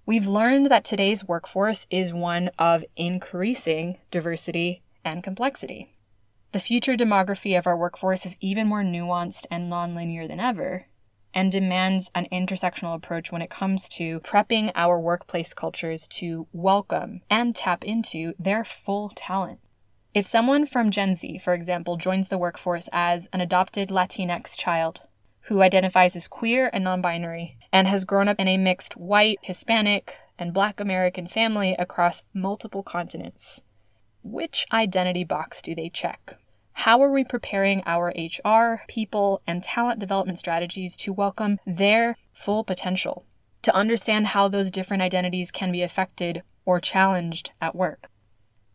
We've 0.06 0.26
learned 0.26 0.66
that 0.66 0.84
today's 0.84 1.24
workforce 1.24 1.86
is 1.90 2.12
one 2.12 2.50
of 2.58 2.84
increasing 2.94 3.98
diversity 4.10 4.82
and 5.02 5.24
complexity. 5.24 5.93
The 6.54 6.60
future 6.60 6.94
demography 6.94 7.58
of 7.58 7.66
our 7.66 7.76
workforce 7.76 8.24
is 8.24 8.36
even 8.40 8.68
more 8.68 8.84
nuanced 8.84 9.44
and 9.50 9.68
nonlinear 9.68 10.28
than 10.28 10.38
ever, 10.38 10.86
and 11.34 11.50
demands 11.50 12.12
an 12.14 12.28
intersectional 12.30 12.94
approach 12.94 13.32
when 13.32 13.42
it 13.42 13.50
comes 13.50 13.88
to 13.88 14.20
prepping 14.20 14.70
our 14.76 15.00
workplace 15.00 15.52
cultures 15.52 16.06
to 16.10 16.46
welcome 16.52 17.22
and 17.28 17.56
tap 17.56 17.82
into 17.82 18.34
their 18.38 18.64
full 18.64 19.10
talent. 19.16 19.58
If 20.14 20.28
someone 20.28 20.64
from 20.64 20.92
Gen 20.92 21.16
Z, 21.16 21.38
for 21.38 21.54
example, 21.54 21.96
joins 21.96 22.28
the 22.28 22.38
workforce 22.38 22.88
as 22.92 23.28
an 23.32 23.40
adopted 23.40 23.88
Latinx 23.88 24.56
child 24.56 25.00
who 25.46 25.60
identifies 25.60 26.14
as 26.14 26.28
queer 26.28 26.70
and 26.72 26.84
non 26.84 27.02
binary 27.02 27.58
and 27.72 27.88
has 27.88 28.04
grown 28.04 28.28
up 28.28 28.38
in 28.38 28.46
a 28.46 28.58
mixed 28.58 28.96
white, 28.96 29.40
Hispanic, 29.42 30.18
and 30.38 30.54
Black 30.54 30.78
American 30.78 31.26
family 31.26 31.74
across 31.80 32.22
multiple 32.32 32.84
continents, 32.84 33.64
which 34.22 34.66
identity 34.72 35.24
box 35.24 35.60
do 35.60 35.74
they 35.74 35.88
check? 35.88 36.36
How 36.78 37.02
are 37.02 37.10
we 37.10 37.24
preparing 37.24 37.82
our 37.86 38.12
HR, 38.14 38.82
people, 38.88 39.40
and 39.46 39.62
talent 39.62 40.00
development 40.00 40.38
strategies 40.38 40.96
to 40.98 41.12
welcome 41.12 41.58
their 41.64 42.18
full 42.32 42.62
potential? 42.62 43.24
To 43.62 43.74
understand 43.74 44.28
how 44.28 44.48
those 44.48 44.70
different 44.70 45.02
identities 45.02 45.50
can 45.50 45.72
be 45.72 45.80
affected 45.80 46.42
or 46.66 46.80
challenged 46.80 47.52
at 47.60 47.74
work. 47.74 48.10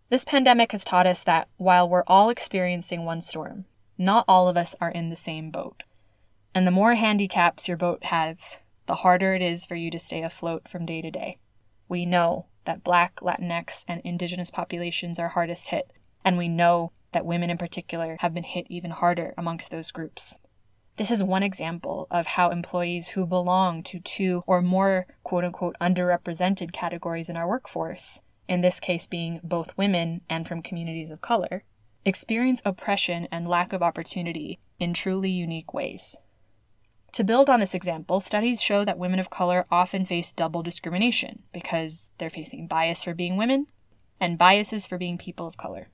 This 0.10 0.26
pandemic 0.26 0.72
has 0.72 0.84
taught 0.84 1.06
us 1.06 1.24
that 1.26 1.50
while 1.58 1.88
we're 1.88 2.04
all 2.08 2.32
experiencing 2.32 3.06
one 3.06 3.22
storm, 3.22 3.66
not 3.96 4.26
all 4.28 4.48
of 4.48 4.58
us 4.58 4.76
are 4.82 4.90
in 4.90 5.10
the 5.10 5.16
same 5.16 5.52
boat. 5.52 5.84
And 6.56 6.66
the 6.66 6.72
more 6.72 6.96
handicaps 6.96 7.68
your 7.68 7.78
boat 7.78 8.06
has, 8.06 8.58
the 8.88 8.96
harder 8.96 9.34
it 9.34 9.42
is 9.44 9.66
for 9.66 9.76
you 9.76 9.92
to 9.92 10.00
stay 10.00 10.24
afloat 10.24 10.68
from 10.68 10.86
day 10.86 11.04
to 11.04 11.12
day. 11.12 11.38
We 11.88 12.08
know 12.08 12.48
that 12.66 12.84
Black, 12.84 13.18
Latinx, 13.18 13.86
and 13.88 14.02
Indigenous 14.04 14.50
populations 14.50 15.20
are 15.20 15.30
hardest 15.30 15.68
hit, 15.68 15.92
and 16.26 16.38
we 16.38 16.48
know 16.48 16.92
that 17.12 17.26
women 17.26 17.50
in 17.50 17.58
particular 17.58 18.18
have 18.20 18.34
been 18.34 18.44
hit 18.44 18.68
even 18.70 18.92
harder 18.92 19.34
amongst 19.38 19.72
those 19.72 19.92
groups. 19.92 20.38
This 20.98 21.12
is 21.12 21.24
one 21.24 21.44
example 21.44 22.08
of 22.12 22.26
how 22.26 22.50
employees 22.50 23.10
who 23.10 23.26
belong 23.26 23.84
to 23.84 24.02
two 24.02 24.44
or 24.46 24.62
more 24.62 25.08
quote 25.24 25.46
unquote 25.46 25.78
underrepresented 25.80 26.74
categories 26.74 27.30
in 27.30 27.38
our 27.38 27.48
workforce, 27.48 28.20
in 28.50 28.62
this 28.62 28.80
case 28.82 29.08
being 29.08 29.40
both 29.42 29.78
women 29.78 30.22
and 30.30 30.48
from 30.48 30.62
communities 30.62 31.10
of 31.10 31.22
color, 31.22 31.64
experience 32.04 32.62
oppression 32.66 33.28
and 33.32 33.48
lack 33.48 33.72
of 33.72 33.82
opportunity 33.82 34.60
in 34.78 34.94
truly 34.94 35.30
unique 35.30 35.74
ways. 35.74 36.18
To 37.14 37.24
build 37.24 37.50
on 37.50 37.60
this 37.60 37.74
example, 37.74 38.20
studies 38.20 38.62
show 38.62 38.86
that 38.86 39.00
women 39.00 39.20
of 39.20 39.30
color 39.30 39.66
often 39.72 40.06
face 40.06 40.32
double 40.32 40.64
discrimination 40.64 41.44
because 41.54 42.10
they're 42.18 42.30
facing 42.30 42.68
bias 42.68 43.04
for 43.04 43.14
being 43.14 43.38
women 43.38 43.68
and 44.20 44.38
biases 44.38 44.86
for 44.86 44.98
being 44.98 45.18
people 45.18 45.48
of 45.48 45.58
color. 45.58 45.90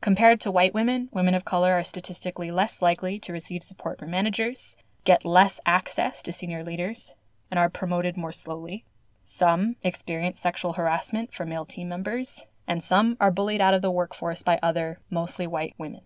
Compared 0.00 0.40
to 0.40 0.50
white 0.50 0.74
women, 0.74 1.08
women 1.12 1.34
of 1.34 1.44
color 1.44 1.72
are 1.72 1.82
statistically 1.82 2.50
less 2.50 2.80
likely 2.80 3.18
to 3.18 3.32
receive 3.32 3.64
support 3.64 3.98
from 3.98 4.10
managers, 4.10 4.76
get 5.04 5.24
less 5.24 5.58
access 5.66 6.22
to 6.22 6.32
senior 6.32 6.62
leaders, 6.62 7.14
and 7.50 7.58
are 7.58 7.68
promoted 7.68 8.16
more 8.16 8.30
slowly. 8.30 8.84
Some 9.24 9.76
experience 9.82 10.38
sexual 10.38 10.74
harassment 10.74 11.34
from 11.34 11.48
male 11.48 11.64
team 11.64 11.88
members, 11.88 12.46
and 12.66 12.82
some 12.82 13.16
are 13.18 13.32
bullied 13.32 13.60
out 13.60 13.74
of 13.74 13.82
the 13.82 13.90
workforce 13.90 14.42
by 14.42 14.60
other, 14.62 15.00
mostly 15.10 15.46
white 15.46 15.74
women. 15.78 16.02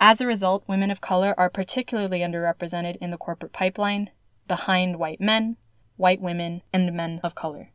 As 0.00 0.20
a 0.20 0.26
result, 0.26 0.64
women 0.66 0.90
of 0.90 1.00
color 1.00 1.32
are 1.38 1.48
particularly 1.48 2.20
underrepresented 2.20 2.96
in 2.96 3.10
the 3.10 3.16
corporate 3.16 3.52
pipeline, 3.52 4.10
behind 4.48 4.98
white 4.98 5.20
men, 5.20 5.56
white 5.96 6.20
women, 6.20 6.62
and 6.72 6.92
men 6.92 7.20
of 7.22 7.36
color. 7.36 7.70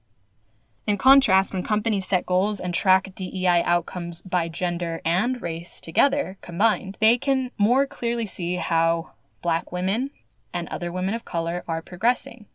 In 0.87 0.97
contrast, 0.97 1.51
when 1.51 1.63
companies 1.63 2.07
set 2.07 2.25
goals 2.25 2.61
and 2.61 2.73
track 2.73 3.13
DEI 3.13 3.61
outcomes 3.65 4.21
by 4.21 4.47
gender 4.47 5.01
and 5.03 5.41
race 5.41 5.81
together, 5.81 6.37
combined, 6.41 6.97
they 7.01 7.17
can 7.17 7.51
more 7.57 7.85
clearly 7.85 8.25
see 8.25 8.55
how 8.55 9.11
Black 9.41 9.69
women 9.73 10.11
and 10.53 10.69
other 10.69 10.89
women 10.89 11.13
of 11.13 11.25
color 11.25 11.65
are 11.67 11.81
progressing. 11.81 12.45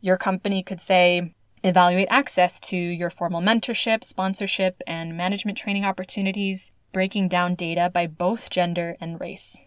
Your 0.00 0.16
company 0.16 0.62
could 0.62 0.80
say, 0.80 1.34
evaluate 1.64 2.06
access 2.12 2.60
to 2.60 2.76
your 2.76 3.10
formal 3.10 3.42
mentorship, 3.42 4.04
sponsorship, 4.04 4.80
and 4.86 5.16
management 5.16 5.58
training 5.58 5.84
opportunities, 5.84 6.70
breaking 6.92 7.26
down 7.26 7.56
data 7.56 7.90
by 7.92 8.06
both 8.06 8.50
gender 8.50 8.96
and 9.00 9.20
race. 9.20 9.64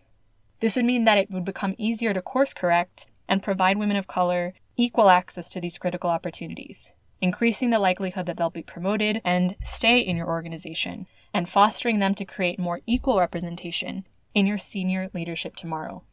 This 0.62 0.77
would 0.77 0.86
mean 0.86 1.03
that 1.03 1.17
it 1.17 1.29
would 1.29 1.43
become 1.43 1.75
easier 1.77 2.13
to 2.13 2.21
course 2.21 2.53
correct 2.53 3.05
and 3.27 3.43
provide 3.43 3.77
women 3.77 3.97
of 3.97 4.07
color 4.07 4.53
equal 4.77 5.09
access 5.09 5.49
to 5.49 5.59
these 5.59 5.77
critical 5.77 6.09
opportunities 6.09 6.93
increasing 7.21 7.69
the 7.69 7.80
likelihood 7.80 8.26
that 8.26 8.38
they'll 8.38 8.49
be 8.49 8.63
promoted 8.63 9.21
and 9.23 9.56
stay 9.63 9.99
in 9.99 10.17
your 10.17 10.28
organization, 10.28 11.08
and 11.34 11.49
fostering 11.49 11.99
them 11.99 12.13
to 12.15 12.26
create 12.26 12.60
more 12.60 12.82
equal 12.86 13.19
representation 13.19 14.06
in 14.34 14.45
your 14.45 14.58
senior 14.58 15.10
leadership 15.13 15.56
tomorrow. 15.56 16.04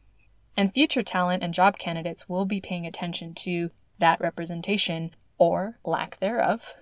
And 0.57 0.73
future 0.73 1.03
talent 1.03 1.43
and 1.43 1.53
job 1.53 1.77
candidates 1.77 2.27
will 2.27 2.45
be 2.45 2.61
paying 2.61 2.85
attention 2.85 3.33
to 3.35 3.71
that 3.99 4.19
representation 4.19 5.15
or 5.37 5.79
lack 5.85 6.19
thereof 6.19 6.75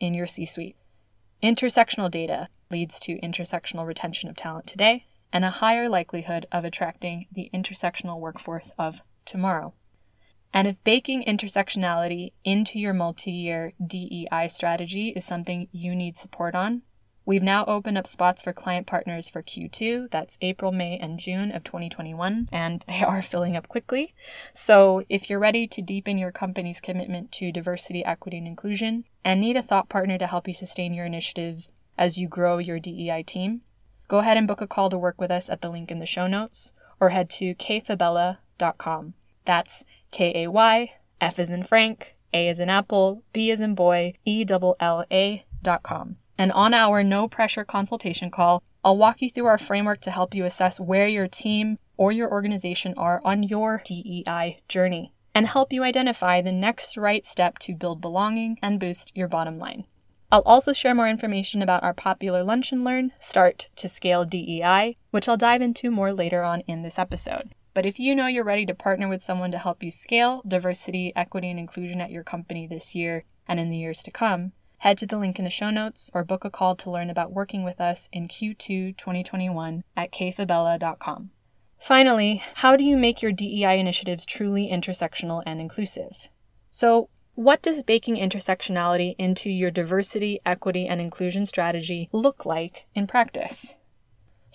in 0.00 0.14
your 0.14 0.26
C 0.26 0.44
suite. 0.44 0.76
Intersectional 1.42 2.10
data 2.10 2.48
leads 2.70 2.98
to 3.00 3.20
intersectional 3.20 3.86
retention 3.86 4.28
of 4.28 4.36
talent 4.36 4.66
today 4.66 5.06
and 5.32 5.44
a 5.44 5.50
higher 5.50 5.88
likelihood 5.88 6.46
of 6.50 6.64
attracting 6.64 7.26
the 7.32 7.50
intersectional 7.52 8.20
workforce 8.20 8.72
of 8.78 9.02
tomorrow. 9.24 9.74
And 10.56 10.66
if 10.66 10.82
baking 10.84 11.22
intersectionality 11.24 12.32
into 12.42 12.78
your 12.78 12.94
multi 12.94 13.30
year 13.30 13.74
DEI 13.86 14.48
strategy 14.48 15.10
is 15.10 15.22
something 15.22 15.68
you 15.70 15.94
need 15.94 16.16
support 16.16 16.54
on, 16.54 16.80
we've 17.26 17.42
now 17.42 17.66
opened 17.66 17.98
up 17.98 18.06
spots 18.06 18.40
for 18.40 18.54
client 18.54 18.86
partners 18.86 19.28
for 19.28 19.42
Q2. 19.42 20.10
That's 20.10 20.38
April, 20.40 20.72
May, 20.72 20.96
and 20.96 21.18
June 21.18 21.52
of 21.52 21.62
2021, 21.62 22.48
and 22.50 22.82
they 22.88 23.02
are 23.02 23.20
filling 23.30 23.54
up 23.54 23.68
quickly. 23.68 24.14
So 24.54 25.04
if 25.10 25.28
you're 25.28 25.38
ready 25.38 25.66
to 25.66 25.82
deepen 25.82 26.16
your 26.16 26.32
company's 26.32 26.80
commitment 26.80 27.32
to 27.32 27.52
diversity, 27.52 28.02
equity, 28.02 28.38
and 28.38 28.46
inclusion, 28.46 29.04
and 29.22 29.42
need 29.42 29.58
a 29.58 29.62
thought 29.62 29.90
partner 29.90 30.16
to 30.16 30.26
help 30.26 30.48
you 30.48 30.54
sustain 30.54 30.94
your 30.94 31.04
initiatives 31.04 31.70
as 31.98 32.16
you 32.16 32.28
grow 32.28 32.56
your 32.56 32.80
DEI 32.80 33.24
team, 33.24 33.60
go 34.08 34.20
ahead 34.20 34.38
and 34.38 34.48
book 34.48 34.62
a 34.62 34.66
call 34.66 34.88
to 34.88 34.96
work 34.96 35.20
with 35.20 35.30
us 35.30 35.50
at 35.50 35.60
the 35.60 35.68
link 35.68 35.90
in 35.90 35.98
the 35.98 36.06
show 36.06 36.26
notes 36.26 36.72
or 36.98 37.10
head 37.10 37.28
to 37.28 37.54
kayfabella.com. 37.56 39.12
That's 39.46 39.84
K 40.10 40.44
A 40.44 40.50
Y, 40.50 40.92
F 41.20 41.38
is 41.38 41.50
in 41.50 41.64
Frank, 41.64 42.16
A 42.34 42.48
is 42.48 42.60
in 42.60 42.68
Apple, 42.68 43.22
B 43.32 43.50
is 43.50 43.60
in 43.60 43.74
boy, 43.74 44.14
E 44.24 44.44
double 44.44 44.76
L 44.78 45.04
A 45.10 45.46
dot 45.62 45.82
com. 45.82 46.16
And 46.36 46.52
on 46.52 46.74
our 46.74 47.02
no 47.02 47.28
pressure 47.28 47.64
consultation 47.64 48.30
call, 48.30 48.62
I'll 48.84 48.96
walk 48.96 49.22
you 49.22 49.30
through 49.30 49.46
our 49.46 49.58
framework 49.58 50.00
to 50.02 50.10
help 50.10 50.34
you 50.34 50.44
assess 50.44 50.78
where 50.78 51.08
your 51.08 51.26
team 51.26 51.78
or 51.96 52.12
your 52.12 52.30
organization 52.30 52.94
are 52.96 53.20
on 53.24 53.42
your 53.42 53.82
DEI 53.84 54.60
journey 54.68 55.12
and 55.34 55.46
help 55.46 55.72
you 55.72 55.82
identify 55.82 56.40
the 56.40 56.52
next 56.52 56.96
right 56.96 57.26
step 57.26 57.58
to 57.58 57.74
build 57.74 58.00
belonging 58.00 58.58
and 58.62 58.80
boost 58.80 59.12
your 59.14 59.28
bottom 59.28 59.58
line. 59.58 59.84
I'll 60.30 60.42
also 60.42 60.72
share 60.72 60.94
more 60.94 61.08
information 61.08 61.62
about 61.62 61.82
our 61.82 61.94
popular 61.94 62.42
Lunch 62.42 62.72
and 62.72 62.84
Learn 62.84 63.12
Start 63.18 63.68
to 63.76 63.88
Scale 63.88 64.24
DEI, 64.24 64.96
which 65.10 65.28
I'll 65.28 65.36
dive 65.36 65.62
into 65.62 65.90
more 65.90 66.12
later 66.12 66.42
on 66.42 66.60
in 66.60 66.82
this 66.82 66.98
episode. 66.98 67.54
But 67.76 67.84
if 67.84 68.00
you 68.00 68.14
know 68.14 68.26
you're 68.26 68.42
ready 68.42 68.64
to 68.64 68.74
partner 68.74 69.06
with 69.06 69.22
someone 69.22 69.50
to 69.50 69.58
help 69.58 69.82
you 69.82 69.90
scale 69.90 70.40
diversity, 70.48 71.12
equity, 71.14 71.50
and 71.50 71.60
inclusion 71.60 72.00
at 72.00 72.10
your 72.10 72.24
company 72.24 72.66
this 72.66 72.94
year 72.94 73.24
and 73.46 73.60
in 73.60 73.68
the 73.68 73.76
years 73.76 74.02
to 74.04 74.10
come, 74.10 74.52
head 74.78 74.96
to 74.96 75.06
the 75.06 75.18
link 75.18 75.38
in 75.38 75.44
the 75.44 75.50
show 75.50 75.68
notes 75.68 76.10
or 76.14 76.24
book 76.24 76.46
a 76.46 76.48
call 76.48 76.74
to 76.76 76.90
learn 76.90 77.10
about 77.10 77.34
working 77.34 77.64
with 77.64 77.78
us 77.78 78.08
in 78.14 78.28
Q2 78.28 78.96
2021 78.96 79.84
at 79.94 80.10
kayfabella.com. 80.10 81.32
Finally, 81.78 82.42
how 82.54 82.76
do 82.76 82.82
you 82.82 82.96
make 82.96 83.20
your 83.20 83.30
DEI 83.30 83.78
initiatives 83.78 84.24
truly 84.24 84.70
intersectional 84.72 85.42
and 85.44 85.60
inclusive? 85.60 86.30
So, 86.70 87.10
what 87.34 87.60
does 87.60 87.82
baking 87.82 88.16
intersectionality 88.16 89.16
into 89.18 89.50
your 89.50 89.70
diversity, 89.70 90.40
equity, 90.46 90.86
and 90.86 90.98
inclusion 90.98 91.44
strategy 91.44 92.08
look 92.10 92.46
like 92.46 92.86
in 92.94 93.06
practice? 93.06 93.74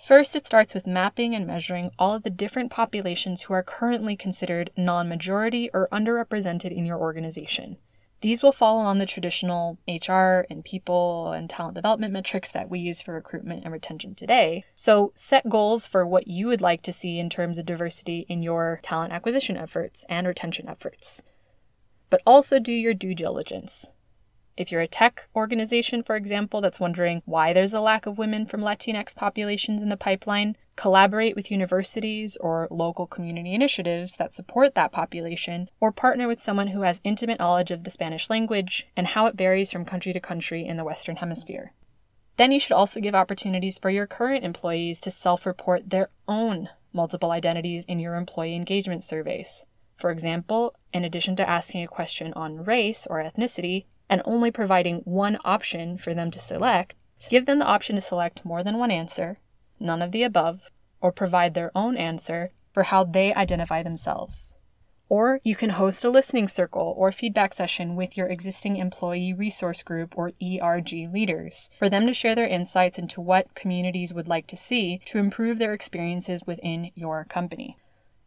First, 0.02 0.34
it 0.34 0.48
starts 0.48 0.74
with 0.74 0.84
mapping 0.84 1.32
and 1.32 1.46
measuring 1.46 1.92
all 1.96 2.12
of 2.12 2.24
the 2.24 2.28
different 2.28 2.72
populations 2.72 3.42
who 3.42 3.54
are 3.54 3.62
currently 3.62 4.16
considered 4.16 4.72
non 4.76 5.08
majority 5.08 5.70
or 5.72 5.88
underrepresented 5.92 6.76
in 6.76 6.84
your 6.84 6.98
organization. 6.98 7.76
These 8.20 8.42
will 8.42 8.50
fall 8.50 8.78
on 8.78 8.98
the 8.98 9.06
traditional 9.06 9.78
HR 9.86 10.44
and 10.50 10.64
people 10.64 11.30
and 11.30 11.48
talent 11.48 11.76
development 11.76 12.12
metrics 12.12 12.50
that 12.50 12.68
we 12.68 12.80
use 12.80 13.00
for 13.00 13.14
recruitment 13.14 13.62
and 13.62 13.72
retention 13.72 14.16
today. 14.16 14.64
So, 14.74 15.12
set 15.14 15.48
goals 15.48 15.86
for 15.86 16.04
what 16.04 16.26
you 16.26 16.48
would 16.48 16.60
like 16.60 16.82
to 16.82 16.92
see 16.92 17.20
in 17.20 17.30
terms 17.30 17.56
of 17.56 17.64
diversity 17.64 18.26
in 18.28 18.42
your 18.42 18.80
talent 18.82 19.12
acquisition 19.12 19.56
efforts 19.56 20.04
and 20.08 20.26
retention 20.26 20.68
efforts. 20.68 21.22
But 22.10 22.22
also 22.26 22.58
do 22.58 22.72
your 22.72 22.92
due 22.92 23.14
diligence. 23.14 23.92
If 24.54 24.70
you're 24.70 24.82
a 24.82 24.86
tech 24.86 25.28
organization, 25.34 26.02
for 26.02 26.14
example, 26.14 26.60
that's 26.60 26.78
wondering 26.78 27.22
why 27.24 27.52
there's 27.52 27.72
a 27.72 27.80
lack 27.80 28.04
of 28.04 28.18
women 28.18 28.44
from 28.44 28.60
Latinx 28.60 29.16
populations 29.16 29.80
in 29.80 29.88
the 29.88 29.96
pipeline, 29.96 30.56
collaborate 30.76 31.34
with 31.34 31.50
universities 31.50 32.36
or 32.36 32.68
local 32.70 33.06
community 33.06 33.54
initiatives 33.54 34.16
that 34.16 34.34
support 34.34 34.74
that 34.74 34.92
population, 34.92 35.70
or 35.80 35.90
partner 35.90 36.28
with 36.28 36.38
someone 36.38 36.68
who 36.68 36.82
has 36.82 37.00
intimate 37.02 37.38
knowledge 37.38 37.70
of 37.70 37.84
the 37.84 37.90
Spanish 37.90 38.28
language 38.28 38.86
and 38.94 39.08
how 39.08 39.26
it 39.26 39.36
varies 39.36 39.72
from 39.72 39.86
country 39.86 40.12
to 40.12 40.20
country 40.20 40.66
in 40.66 40.76
the 40.76 40.84
Western 40.84 41.16
Hemisphere. 41.16 41.72
Then 42.36 42.52
you 42.52 42.60
should 42.60 42.72
also 42.72 43.00
give 43.00 43.14
opportunities 43.14 43.78
for 43.78 43.90
your 43.90 44.06
current 44.06 44.44
employees 44.44 45.00
to 45.00 45.10
self 45.10 45.46
report 45.46 45.88
their 45.88 46.10
own 46.28 46.68
multiple 46.92 47.30
identities 47.30 47.84
in 47.86 47.98
your 47.98 48.16
employee 48.16 48.54
engagement 48.54 49.02
surveys. 49.02 49.64
For 49.96 50.10
example, 50.10 50.74
in 50.92 51.04
addition 51.04 51.36
to 51.36 51.48
asking 51.48 51.84
a 51.84 51.88
question 51.88 52.32
on 52.34 52.64
race 52.64 53.06
or 53.08 53.22
ethnicity, 53.22 53.84
and 54.08 54.22
only 54.24 54.50
providing 54.50 54.98
one 55.04 55.38
option 55.44 55.98
for 55.98 56.14
them 56.14 56.30
to 56.30 56.38
select, 56.38 56.94
give 57.30 57.46
them 57.46 57.58
the 57.58 57.66
option 57.66 57.96
to 57.96 58.00
select 58.00 58.44
more 58.44 58.62
than 58.62 58.78
one 58.78 58.90
answer, 58.90 59.38
none 59.78 60.02
of 60.02 60.12
the 60.12 60.22
above, 60.22 60.70
or 61.00 61.12
provide 61.12 61.54
their 61.54 61.70
own 61.74 61.96
answer 61.96 62.52
for 62.72 62.84
how 62.84 63.04
they 63.04 63.34
identify 63.34 63.82
themselves. 63.82 64.54
Or 65.08 65.40
you 65.44 65.54
can 65.54 65.70
host 65.70 66.04
a 66.04 66.08
listening 66.08 66.48
circle 66.48 66.94
or 66.96 67.12
feedback 67.12 67.52
session 67.52 67.96
with 67.96 68.16
your 68.16 68.28
existing 68.28 68.76
employee 68.76 69.34
resource 69.34 69.82
group 69.82 70.14
or 70.16 70.32
ERG 70.42 70.90
leaders 71.12 71.68
for 71.78 71.90
them 71.90 72.06
to 72.06 72.14
share 72.14 72.34
their 72.34 72.46
insights 72.46 72.96
into 72.96 73.20
what 73.20 73.54
communities 73.54 74.14
would 74.14 74.26
like 74.26 74.46
to 74.46 74.56
see 74.56 75.02
to 75.04 75.18
improve 75.18 75.58
their 75.58 75.74
experiences 75.74 76.46
within 76.46 76.92
your 76.94 77.26
company. 77.26 77.76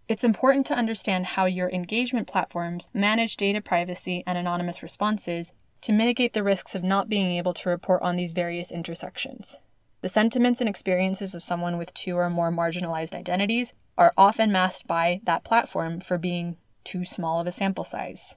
It's 0.08 0.24
important 0.24 0.68
to 0.68 0.76
understand 0.76 1.26
how 1.26 1.46
your 1.46 1.72
engagement 1.72 2.28
platforms 2.28 2.90
manage 2.94 3.36
data 3.38 3.62
privacy 3.62 4.24
and 4.28 4.38
anonymous 4.38 4.84
responses 4.84 5.54
to 5.86 5.94
mitigate 5.94 6.34
the 6.34 6.42
risks 6.42 6.74
of 6.74 6.84
not 6.84 7.08
being 7.08 7.30
able 7.30 7.54
to 7.54 7.70
report 7.70 8.02
on 8.02 8.16
these 8.16 8.34
various 8.34 8.72
intersections. 8.72 9.58
The 10.02 10.10
sentiments 10.10 10.60
and 10.60 10.68
experiences 10.68 11.36
of 11.36 11.44
someone 11.44 11.78
with 11.78 11.94
two 11.94 12.18
or 12.18 12.28
more 12.28 12.52
marginalized 12.52 13.14
identities 13.14 13.76
are 13.96 14.12
often 14.18 14.52
masked 14.52 14.88
by 14.88 15.22
that 15.26 15.44
platform 15.44 16.00
for 16.00 16.18
being 16.18 16.58
too 16.84 17.06
small 17.06 17.40
of 17.40 17.46
a 17.46 17.52
sample 17.52 17.84
size. 17.84 18.36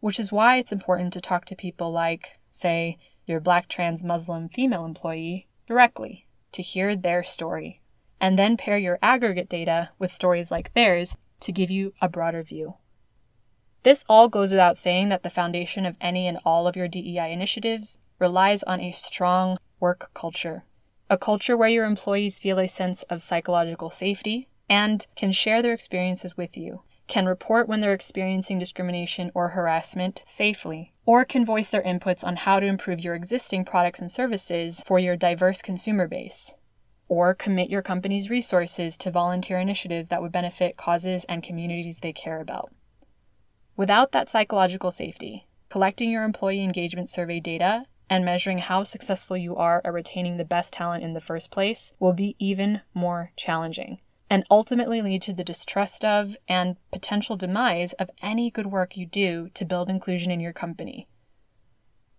Which 0.00 0.18
is 0.18 0.32
why 0.32 0.56
it's 0.56 0.72
important 0.72 1.12
to 1.12 1.20
talk 1.20 1.44
to 1.46 1.54
people 1.54 1.92
like, 1.92 2.38
say, 2.48 2.96
your 3.26 3.40
black 3.40 3.68
trans 3.68 4.02
Muslim 4.02 4.48
female 4.48 4.86
employee 4.86 5.48
directly 5.68 6.26
to 6.52 6.62
hear 6.62 6.96
their 6.96 7.22
story, 7.22 7.82
and 8.22 8.38
then 8.38 8.56
pair 8.56 8.78
your 8.78 8.98
aggregate 9.02 9.50
data 9.50 9.90
with 9.98 10.10
stories 10.10 10.50
like 10.50 10.72
theirs 10.72 11.14
to 11.40 11.52
give 11.52 11.70
you 11.70 11.92
a 12.00 12.08
broader 12.08 12.42
view. 12.42 12.76
This 13.84 14.02
all 14.08 14.30
goes 14.30 14.50
without 14.50 14.78
saying 14.78 15.10
that 15.10 15.22
the 15.22 15.30
foundation 15.30 15.84
of 15.84 15.96
any 16.00 16.26
and 16.26 16.38
all 16.42 16.66
of 16.66 16.74
your 16.74 16.88
DEI 16.88 17.30
initiatives 17.30 17.98
relies 18.18 18.62
on 18.62 18.80
a 18.80 18.90
strong 18.90 19.58
work 19.78 20.10
culture. 20.14 20.64
A 21.10 21.18
culture 21.18 21.54
where 21.54 21.68
your 21.68 21.84
employees 21.84 22.38
feel 22.38 22.58
a 22.58 22.66
sense 22.66 23.02
of 23.04 23.20
psychological 23.20 23.90
safety 23.90 24.48
and 24.70 25.06
can 25.16 25.32
share 25.32 25.60
their 25.60 25.74
experiences 25.74 26.34
with 26.34 26.56
you, 26.56 26.80
can 27.08 27.26
report 27.26 27.68
when 27.68 27.82
they're 27.82 27.92
experiencing 27.92 28.58
discrimination 28.58 29.30
or 29.34 29.48
harassment 29.48 30.22
safely, 30.24 30.94
or 31.04 31.26
can 31.26 31.44
voice 31.44 31.68
their 31.68 31.82
inputs 31.82 32.24
on 32.24 32.36
how 32.36 32.58
to 32.58 32.66
improve 32.66 33.04
your 33.04 33.14
existing 33.14 33.66
products 33.66 34.00
and 34.00 34.10
services 34.10 34.82
for 34.86 34.98
your 34.98 35.14
diverse 35.14 35.60
consumer 35.60 36.08
base. 36.08 36.54
Or 37.06 37.34
commit 37.34 37.68
your 37.68 37.82
company's 37.82 38.30
resources 38.30 38.96
to 38.96 39.10
volunteer 39.10 39.58
initiatives 39.58 40.08
that 40.08 40.22
would 40.22 40.32
benefit 40.32 40.78
causes 40.78 41.26
and 41.26 41.42
communities 41.42 42.00
they 42.00 42.14
care 42.14 42.40
about. 42.40 42.72
Without 43.76 44.12
that 44.12 44.28
psychological 44.28 44.92
safety, 44.92 45.46
collecting 45.68 46.10
your 46.10 46.22
employee 46.22 46.62
engagement 46.62 47.10
survey 47.10 47.40
data 47.40 47.86
and 48.08 48.24
measuring 48.24 48.58
how 48.58 48.84
successful 48.84 49.36
you 49.36 49.56
are 49.56 49.82
at 49.84 49.92
retaining 49.92 50.36
the 50.36 50.44
best 50.44 50.72
talent 50.72 51.02
in 51.02 51.12
the 51.12 51.20
first 51.20 51.50
place 51.50 51.92
will 51.98 52.12
be 52.12 52.36
even 52.38 52.82
more 52.94 53.32
challenging 53.36 53.98
and 54.30 54.44
ultimately 54.50 55.02
lead 55.02 55.20
to 55.22 55.32
the 55.32 55.42
distrust 55.42 56.04
of 56.04 56.36
and 56.48 56.76
potential 56.92 57.36
demise 57.36 57.92
of 57.94 58.10
any 58.22 58.50
good 58.50 58.66
work 58.66 58.96
you 58.96 59.06
do 59.06 59.48
to 59.54 59.64
build 59.64 59.88
inclusion 59.88 60.30
in 60.30 60.40
your 60.40 60.52
company. 60.52 61.08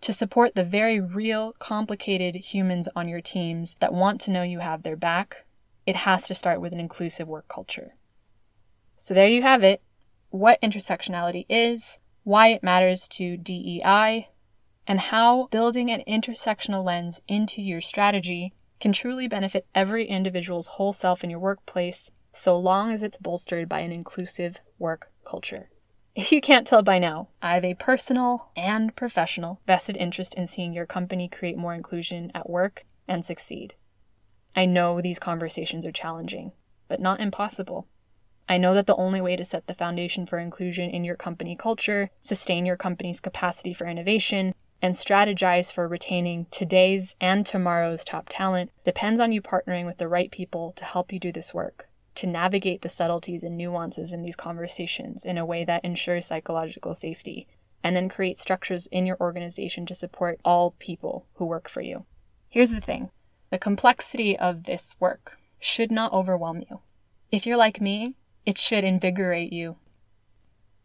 to 0.02 0.14
support 0.14 0.54
the 0.54 0.64
very 0.64 1.00
real, 1.00 1.54
complicated 1.58 2.36
humans 2.36 2.88
on 2.96 3.08
your 3.08 3.22
teams 3.22 3.76
that 3.80 3.92
want 3.92 4.22
to 4.22 4.30
know 4.30 4.44
you 4.44 4.60
have 4.60 4.84
their 4.84 4.96
back, 4.96 5.46
it 5.88 5.96
has 5.96 6.26
to 6.26 6.36
start 6.36 6.62
with 6.62 6.74
an 6.74 6.80
inclusive 6.80 7.28
work 7.28 7.48
culture. 7.48 7.96
So 8.98 9.16
there 9.16 9.28
you 9.28 9.42
have 9.42 9.64
it 9.64 9.82
what 10.30 10.62
intersectionality 10.62 11.46
is, 11.50 12.00
why 12.24 12.48
it 12.48 12.64
matters 12.64 13.08
to 13.08 13.38
DEI, 13.38 14.30
and 14.88 15.00
how 15.00 15.48
building 15.48 15.90
an 15.90 16.04
intersectional 16.08 16.84
lens 16.84 17.22
into 17.28 17.62
your 17.62 17.82
strategy 17.82 18.54
can 18.80 18.92
truly 18.92 19.28
benefit 19.28 19.66
every 19.74 20.06
individual's 20.06 20.68
whole 20.68 20.94
self 20.94 21.24
in 21.24 21.30
your 21.30 21.40
workplace 21.40 22.12
so 22.32 22.58
long 22.58 22.92
as 22.92 23.02
it's 23.02 23.18
bolstered 23.18 23.70
by 23.70 23.80
an 23.80 23.92
inclusive 23.92 24.60
work 24.78 25.12
culture. 25.26 25.70
If 26.16 26.32
you 26.32 26.40
can't 26.40 26.66
tell 26.66 26.82
by 26.82 27.00
now, 27.00 27.30
I 27.42 27.56
have 27.56 27.66
a 27.66 27.74
personal 27.74 28.50
and 28.56 28.96
professional 28.96 29.60
vested 29.68 29.98
interest 29.98 30.34
in 30.36 30.48
seeing 30.48 30.74
your 30.74 30.86
company 30.86 31.28
create 31.28 31.58
more 31.58 31.74
inclusion 31.74 32.32
at 32.34 32.50
work 32.50 32.86
and 33.08 33.26
succeed. 33.26 33.76
I 34.56 34.66
know 34.66 35.02
these 35.02 35.20
conversations 35.20 35.86
are 35.86 35.92
challenging, 35.92 36.54
but 36.88 37.02
not 37.02 37.20
impossible. 37.20 37.88
I 38.48 38.58
know 38.58 38.74
that 38.74 38.86
the 38.86 38.96
only 38.96 39.22
way 39.22 39.36
to 39.36 39.46
set 39.46 39.68
the 39.68 39.74
foundation 39.74 40.26
for 40.26 40.38
inclusion 40.38 40.90
in 40.90 41.04
your 41.04 41.16
company 41.16 41.56
culture, 41.56 42.12
sustain 42.22 42.66
your 42.66 42.78
company's 42.78 43.20
capacity 43.20 43.74
for 43.74 43.88
innovation, 43.88 44.54
and 44.82 44.94
strategize 44.94 45.74
for 45.74 45.88
retaining 45.88 46.46
today's 46.52 47.16
and 47.20 47.46
tomorrow's 47.46 48.06
top 48.06 48.28
talent 48.30 48.72
depends 48.84 49.20
on 49.20 49.32
you 49.32 49.42
partnering 49.42 49.86
with 49.86 49.98
the 49.98 50.08
right 50.08 50.32
people 50.32 50.74
to 50.74 50.86
help 50.86 51.12
you 51.12 51.20
do 51.20 51.32
this 51.32 51.54
work 51.54 51.90
to 52.16 52.28
navigate 52.28 52.82
the 52.82 52.90
subtleties 52.90 53.44
and 53.44 53.58
nuances 53.58 54.12
in 54.12 54.24
these 54.24 54.36
conversations 54.36 55.26
in 55.26 55.38
a 55.38 55.46
way 55.46 55.66
that 55.66 55.84
ensures 55.84 56.26
psychological 56.26 56.96
safety, 56.96 57.48
and 57.84 57.96
then 57.96 58.10
create 58.10 58.40
structures 58.40 58.88
in 58.88 59.06
your 59.06 59.18
organization 59.20 59.86
to 59.86 59.94
support 59.94 60.40
all 60.44 60.72
people 60.80 61.28
who 61.36 61.46
work 61.46 61.70
for 61.70 61.82
you. 61.82 62.06
Here's 62.50 62.72
the 62.72 62.82
thing 62.82 63.12
the 63.52 63.60
complexity 63.60 64.38
of 64.38 64.64
this 64.64 64.96
work 65.00 65.38
should 65.60 65.92
not 65.92 66.14
overwhelm 66.14 66.64
you. 66.70 66.80
If 67.32 67.46
you're 67.46 67.58
like 67.58 67.82
me, 67.82 68.16
it 68.46 68.58
should 68.58 68.84
invigorate 68.84 69.52
you. 69.52 69.78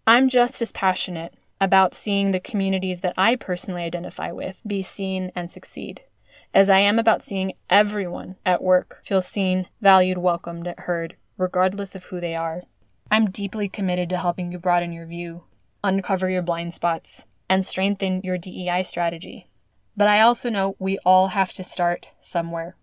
I'm 0.06 0.28
just 0.28 0.60
as 0.62 0.72
passionate 0.72 1.34
about 1.60 1.94
seeing 1.94 2.30
the 2.30 2.40
communities 2.40 3.00
that 3.00 3.14
I 3.16 3.36
personally 3.36 3.82
identify 3.82 4.32
with 4.32 4.62
be 4.66 4.82
seen 4.82 5.30
and 5.34 5.50
succeed 5.50 6.02
as 6.52 6.68
I 6.68 6.78
am 6.78 6.98
about 6.98 7.22
seeing 7.22 7.52
everyone 7.68 8.36
at 8.44 8.62
work 8.62 9.00
feel 9.04 9.22
seen, 9.22 9.66
valued, 9.80 10.18
welcomed, 10.18 10.72
heard, 10.78 11.16
regardless 11.36 11.94
of 11.94 12.04
who 12.04 12.20
they 12.20 12.34
are. 12.34 12.62
I'm 13.10 13.30
deeply 13.30 13.68
committed 13.68 14.08
to 14.10 14.18
helping 14.18 14.52
you 14.52 14.58
broaden 14.58 14.92
your 14.92 15.06
view, 15.06 15.44
uncover 15.82 16.28
your 16.28 16.42
blind 16.42 16.74
spots, 16.74 17.26
and 17.48 17.64
strengthen 17.64 18.20
your 18.22 18.38
DEI 18.38 18.82
strategy. 18.82 19.48
But 19.96 20.08
I 20.08 20.20
also 20.20 20.50
know 20.50 20.76
we 20.78 20.98
all 21.04 21.28
have 21.28 21.52
to 21.54 21.64
start 21.64 22.10
somewhere, 22.18 22.76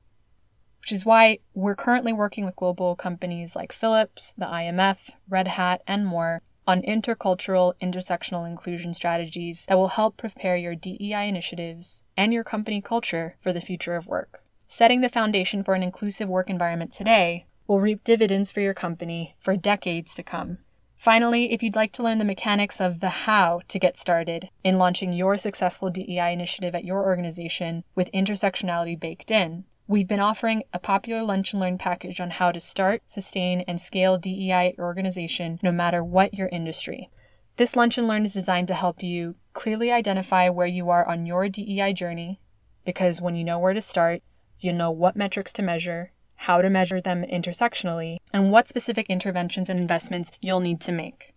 which 0.87 0.93
is 0.93 1.05
why 1.05 1.37
we're 1.53 1.75
currently 1.75 2.13
working 2.13 2.45
with 2.45 2.55
global 2.55 2.95
companies 2.95 3.57
like 3.57 3.73
Philips, 3.73 4.33
the 4.37 4.45
IMF, 4.45 5.09
Red 5.27 5.49
Hat, 5.49 5.81
and 5.85 6.07
more 6.07 6.41
on 6.65 6.81
intercultural 6.81 7.73
intersectional 7.81 8.49
inclusion 8.49 8.93
strategies 8.93 9.65
that 9.65 9.77
will 9.77 9.89
help 9.89 10.15
prepare 10.15 10.55
your 10.55 10.75
DEI 10.75 11.27
initiatives 11.27 12.03
and 12.15 12.31
your 12.31 12.45
company 12.45 12.79
culture 12.79 13.35
for 13.41 13.51
the 13.51 13.59
future 13.59 13.97
of 13.97 14.07
work. 14.07 14.41
Setting 14.69 15.01
the 15.01 15.09
foundation 15.09 15.61
for 15.61 15.73
an 15.73 15.83
inclusive 15.83 16.29
work 16.29 16.49
environment 16.49 16.93
today 16.93 17.47
will 17.67 17.81
reap 17.81 18.05
dividends 18.05 18.49
for 18.49 18.61
your 18.61 18.73
company 18.73 19.35
for 19.39 19.57
decades 19.57 20.13
to 20.13 20.23
come. 20.23 20.59
Finally, 20.95 21.51
if 21.51 21.61
you'd 21.61 21.75
like 21.75 21.91
to 21.91 22.01
learn 22.01 22.17
the 22.17 22.23
mechanics 22.23 22.79
of 22.79 23.01
the 23.01 23.09
how 23.09 23.59
to 23.67 23.77
get 23.77 23.97
started 23.97 24.47
in 24.63 24.77
launching 24.77 25.11
your 25.11 25.37
successful 25.37 25.89
DEI 25.89 26.31
initiative 26.31 26.73
at 26.73 26.85
your 26.85 27.03
organization 27.03 27.83
with 27.93 28.09
intersectionality 28.13 28.97
baked 28.97 29.29
in, 29.29 29.65
we've 29.87 30.07
been 30.07 30.19
offering 30.19 30.63
a 30.73 30.79
popular 30.79 31.23
lunch 31.23 31.53
and 31.53 31.61
learn 31.61 31.77
package 31.77 32.19
on 32.19 32.31
how 32.31 32.51
to 32.51 32.59
start, 32.59 33.01
sustain, 33.05 33.61
and 33.67 33.79
scale 33.79 34.17
DEI 34.17 34.75
organization 34.77 35.59
no 35.63 35.71
matter 35.71 36.03
what 36.03 36.33
your 36.33 36.49
industry. 36.49 37.09
This 37.55 37.75
lunch 37.75 37.97
and 37.97 38.07
learn 38.07 38.25
is 38.25 38.33
designed 38.33 38.67
to 38.67 38.73
help 38.73 39.01
you 39.01 39.35
clearly 39.53 39.91
identify 39.91 40.49
where 40.49 40.67
you 40.67 40.89
are 40.89 41.07
on 41.07 41.25
your 41.25 41.47
DEI 41.47 41.93
journey 41.93 42.39
because 42.85 43.21
when 43.21 43.35
you 43.35 43.43
know 43.43 43.59
where 43.59 43.73
to 43.73 43.81
start, 43.81 44.21
you 44.59 44.73
know 44.73 44.91
what 44.91 45.15
metrics 45.15 45.53
to 45.53 45.61
measure, 45.61 46.11
how 46.35 46.61
to 46.61 46.69
measure 46.69 47.01
them 47.01 47.23
intersectionally, 47.23 48.17
and 48.31 48.51
what 48.51 48.67
specific 48.67 49.09
interventions 49.09 49.69
and 49.69 49.79
investments 49.79 50.31
you'll 50.41 50.59
need 50.59 50.81
to 50.81 50.91
make. 50.91 51.33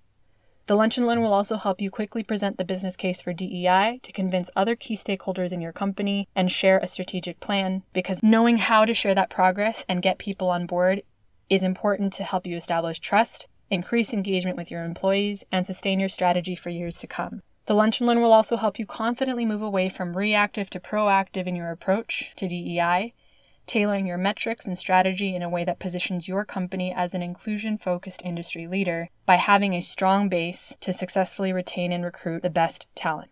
The 0.66 0.76
Lunch 0.76 0.96
and 0.96 1.06
Learn 1.06 1.20
will 1.20 1.32
also 1.32 1.56
help 1.56 1.80
you 1.80 1.90
quickly 1.90 2.22
present 2.22 2.56
the 2.56 2.64
business 2.64 2.96
case 2.96 3.20
for 3.20 3.32
DEI 3.32 3.98
to 4.02 4.12
convince 4.12 4.50
other 4.54 4.76
key 4.76 4.94
stakeholders 4.94 5.52
in 5.52 5.60
your 5.60 5.72
company 5.72 6.28
and 6.36 6.50
share 6.50 6.78
a 6.78 6.86
strategic 6.86 7.40
plan 7.40 7.82
because 7.92 8.22
knowing 8.22 8.58
how 8.58 8.84
to 8.84 8.94
share 8.94 9.14
that 9.14 9.30
progress 9.30 9.84
and 9.88 10.02
get 10.02 10.18
people 10.18 10.48
on 10.48 10.66
board 10.66 11.02
is 11.48 11.64
important 11.64 12.12
to 12.12 12.24
help 12.24 12.46
you 12.46 12.56
establish 12.56 13.00
trust, 13.00 13.48
increase 13.68 14.12
engagement 14.12 14.56
with 14.56 14.70
your 14.70 14.84
employees, 14.84 15.44
and 15.50 15.66
sustain 15.66 15.98
your 15.98 16.08
strategy 16.08 16.54
for 16.54 16.70
years 16.70 16.98
to 16.98 17.06
come. 17.06 17.42
The 17.66 17.74
Lunch 17.74 18.00
and 18.00 18.06
Learn 18.06 18.20
will 18.20 18.32
also 18.32 18.56
help 18.56 18.78
you 18.78 18.86
confidently 18.86 19.44
move 19.44 19.62
away 19.62 19.88
from 19.88 20.16
reactive 20.16 20.70
to 20.70 20.80
proactive 20.80 21.46
in 21.46 21.56
your 21.56 21.70
approach 21.70 22.32
to 22.36 22.48
DEI 22.48 23.12
tailoring 23.70 24.04
your 24.04 24.18
metrics 24.18 24.66
and 24.66 24.76
strategy 24.76 25.32
in 25.32 25.42
a 25.42 25.48
way 25.48 25.64
that 25.64 25.78
positions 25.78 26.26
your 26.26 26.44
company 26.44 26.92
as 26.92 27.14
an 27.14 27.22
inclusion 27.22 27.78
focused 27.78 28.20
industry 28.24 28.66
leader 28.66 29.08
by 29.26 29.36
having 29.36 29.74
a 29.74 29.80
strong 29.80 30.28
base 30.28 30.74
to 30.80 30.92
successfully 30.92 31.52
retain 31.52 31.92
and 31.92 32.04
recruit 32.04 32.42
the 32.42 32.50
best 32.50 32.88
talent. 32.96 33.30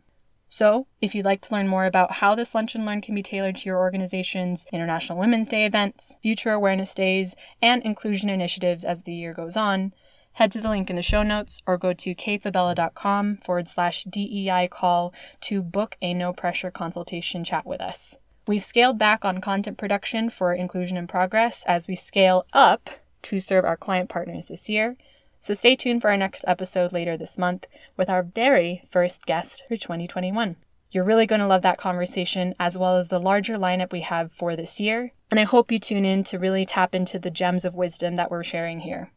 So, 0.48 0.86
if 1.00 1.12
you'd 1.12 1.24
like 1.24 1.40
to 1.40 1.52
learn 1.52 1.66
more 1.66 1.86
about 1.86 2.12
how 2.12 2.36
this 2.36 2.54
Lunch 2.54 2.76
and 2.76 2.86
Learn 2.86 3.00
can 3.00 3.16
be 3.16 3.22
tailored 3.22 3.56
to 3.56 3.68
your 3.68 3.78
organization's 3.78 4.64
International 4.72 5.18
Women's 5.18 5.48
Day 5.48 5.66
events, 5.66 6.14
Future 6.22 6.52
Awareness 6.52 6.94
Days, 6.94 7.34
and 7.60 7.82
inclusion 7.82 8.30
initiatives 8.30 8.84
as 8.84 9.02
the 9.02 9.14
year 9.14 9.34
goes 9.34 9.56
on, 9.56 9.92
head 10.34 10.52
to 10.52 10.60
the 10.60 10.68
link 10.68 10.88
in 10.88 10.94
the 10.94 11.02
show 11.02 11.24
notes 11.24 11.62
or 11.66 11.76
go 11.76 11.92
to 11.92 12.14
kayfabella.com 12.14 13.38
forward 13.38 13.66
slash 13.66 14.04
DEI 14.04 14.68
call 14.70 15.12
to 15.40 15.62
book 15.62 15.96
a 16.00 16.14
no 16.14 16.32
pressure 16.32 16.70
consultation 16.70 17.42
chat 17.42 17.66
with 17.66 17.80
us. 17.80 18.18
We've 18.48 18.64
scaled 18.64 18.96
back 18.96 19.26
on 19.26 19.42
content 19.42 19.76
production 19.76 20.30
for 20.30 20.54
Inclusion 20.54 20.96
in 20.96 21.06
Progress 21.06 21.64
as 21.66 21.86
we 21.86 21.94
scale 21.94 22.46
up 22.54 22.88
to 23.20 23.38
serve 23.40 23.66
our 23.66 23.76
client 23.76 24.08
partners 24.08 24.46
this 24.46 24.70
year. 24.70 24.96
So 25.38 25.52
stay 25.52 25.76
tuned 25.76 26.00
for 26.00 26.08
our 26.08 26.16
next 26.16 26.46
episode 26.48 26.90
later 26.90 27.18
this 27.18 27.36
month 27.36 27.66
with 27.98 28.08
our 28.08 28.22
very 28.22 28.84
first 28.88 29.26
guest 29.26 29.64
for 29.68 29.76
2021. 29.76 30.56
You're 30.90 31.04
really 31.04 31.26
going 31.26 31.42
to 31.42 31.46
love 31.46 31.60
that 31.60 31.76
conversation 31.76 32.54
as 32.58 32.78
well 32.78 32.96
as 32.96 33.08
the 33.08 33.20
larger 33.20 33.58
lineup 33.58 33.92
we 33.92 34.00
have 34.00 34.32
for 34.32 34.56
this 34.56 34.80
year. 34.80 35.12
And 35.30 35.38
I 35.38 35.44
hope 35.44 35.70
you 35.70 35.78
tune 35.78 36.06
in 36.06 36.24
to 36.24 36.38
really 36.38 36.64
tap 36.64 36.94
into 36.94 37.18
the 37.18 37.30
gems 37.30 37.66
of 37.66 37.76
wisdom 37.76 38.16
that 38.16 38.30
we're 38.30 38.44
sharing 38.44 38.80
here. 38.80 39.10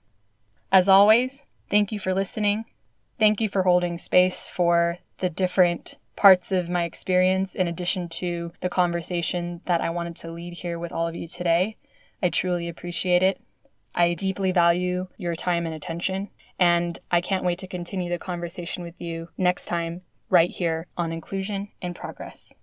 As 0.74 0.90
always, 0.90 1.44
thank 1.70 1.94
you 1.94 2.00
for 2.00 2.14
listening. 2.14 2.66
Thank 3.18 3.40
you 3.40 3.48
for 3.48 3.64
holding 3.64 3.98
space 3.98 4.46
for 4.46 4.98
the 5.20 5.30
different 5.30 5.96
parts 6.22 6.52
of 6.52 6.70
my 6.70 6.84
experience 6.84 7.56
in 7.56 7.68
addition 7.68 8.08
to 8.08 8.52
the 8.60 8.70
conversation 8.70 9.60
that 9.66 9.82
I 9.82 9.90
wanted 9.90 10.16
to 10.18 10.32
lead 10.32 10.54
here 10.54 10.78
with 10.78 10.92
all 10.92 11.08
of 11.08 11.16
you 11.16 11.28
today. 11.28 11.78
I 12.22 12.30
truly 12.30 12.70
appreciate 12.70 13.24
it. 13.24 13.42
I 13.96 14.14
deeply 14.14 14.52
value 14.52 15.08
your 15.18 15.36
time 15.36 15.66
and 15.66 15.74
attention, 15.74 16.30
and 16.60 17.00
I 17.10 17.22
can't 17.22 17.44
wait 17.44 17.58
to 17.58 17.68
continue 17.68 18.08
the 18.08 18.20
conversation 18.20 18.84
with 18.84 18.94
you 19.02 19.30
next 19.36 19.66
time 19.66 20.04
right 20.30 20.52
here 20.52 20.86
on 20.96 21.12
Inclusion 21.12 21.70
in 21.82 21.96
Progress. 21.96 22.54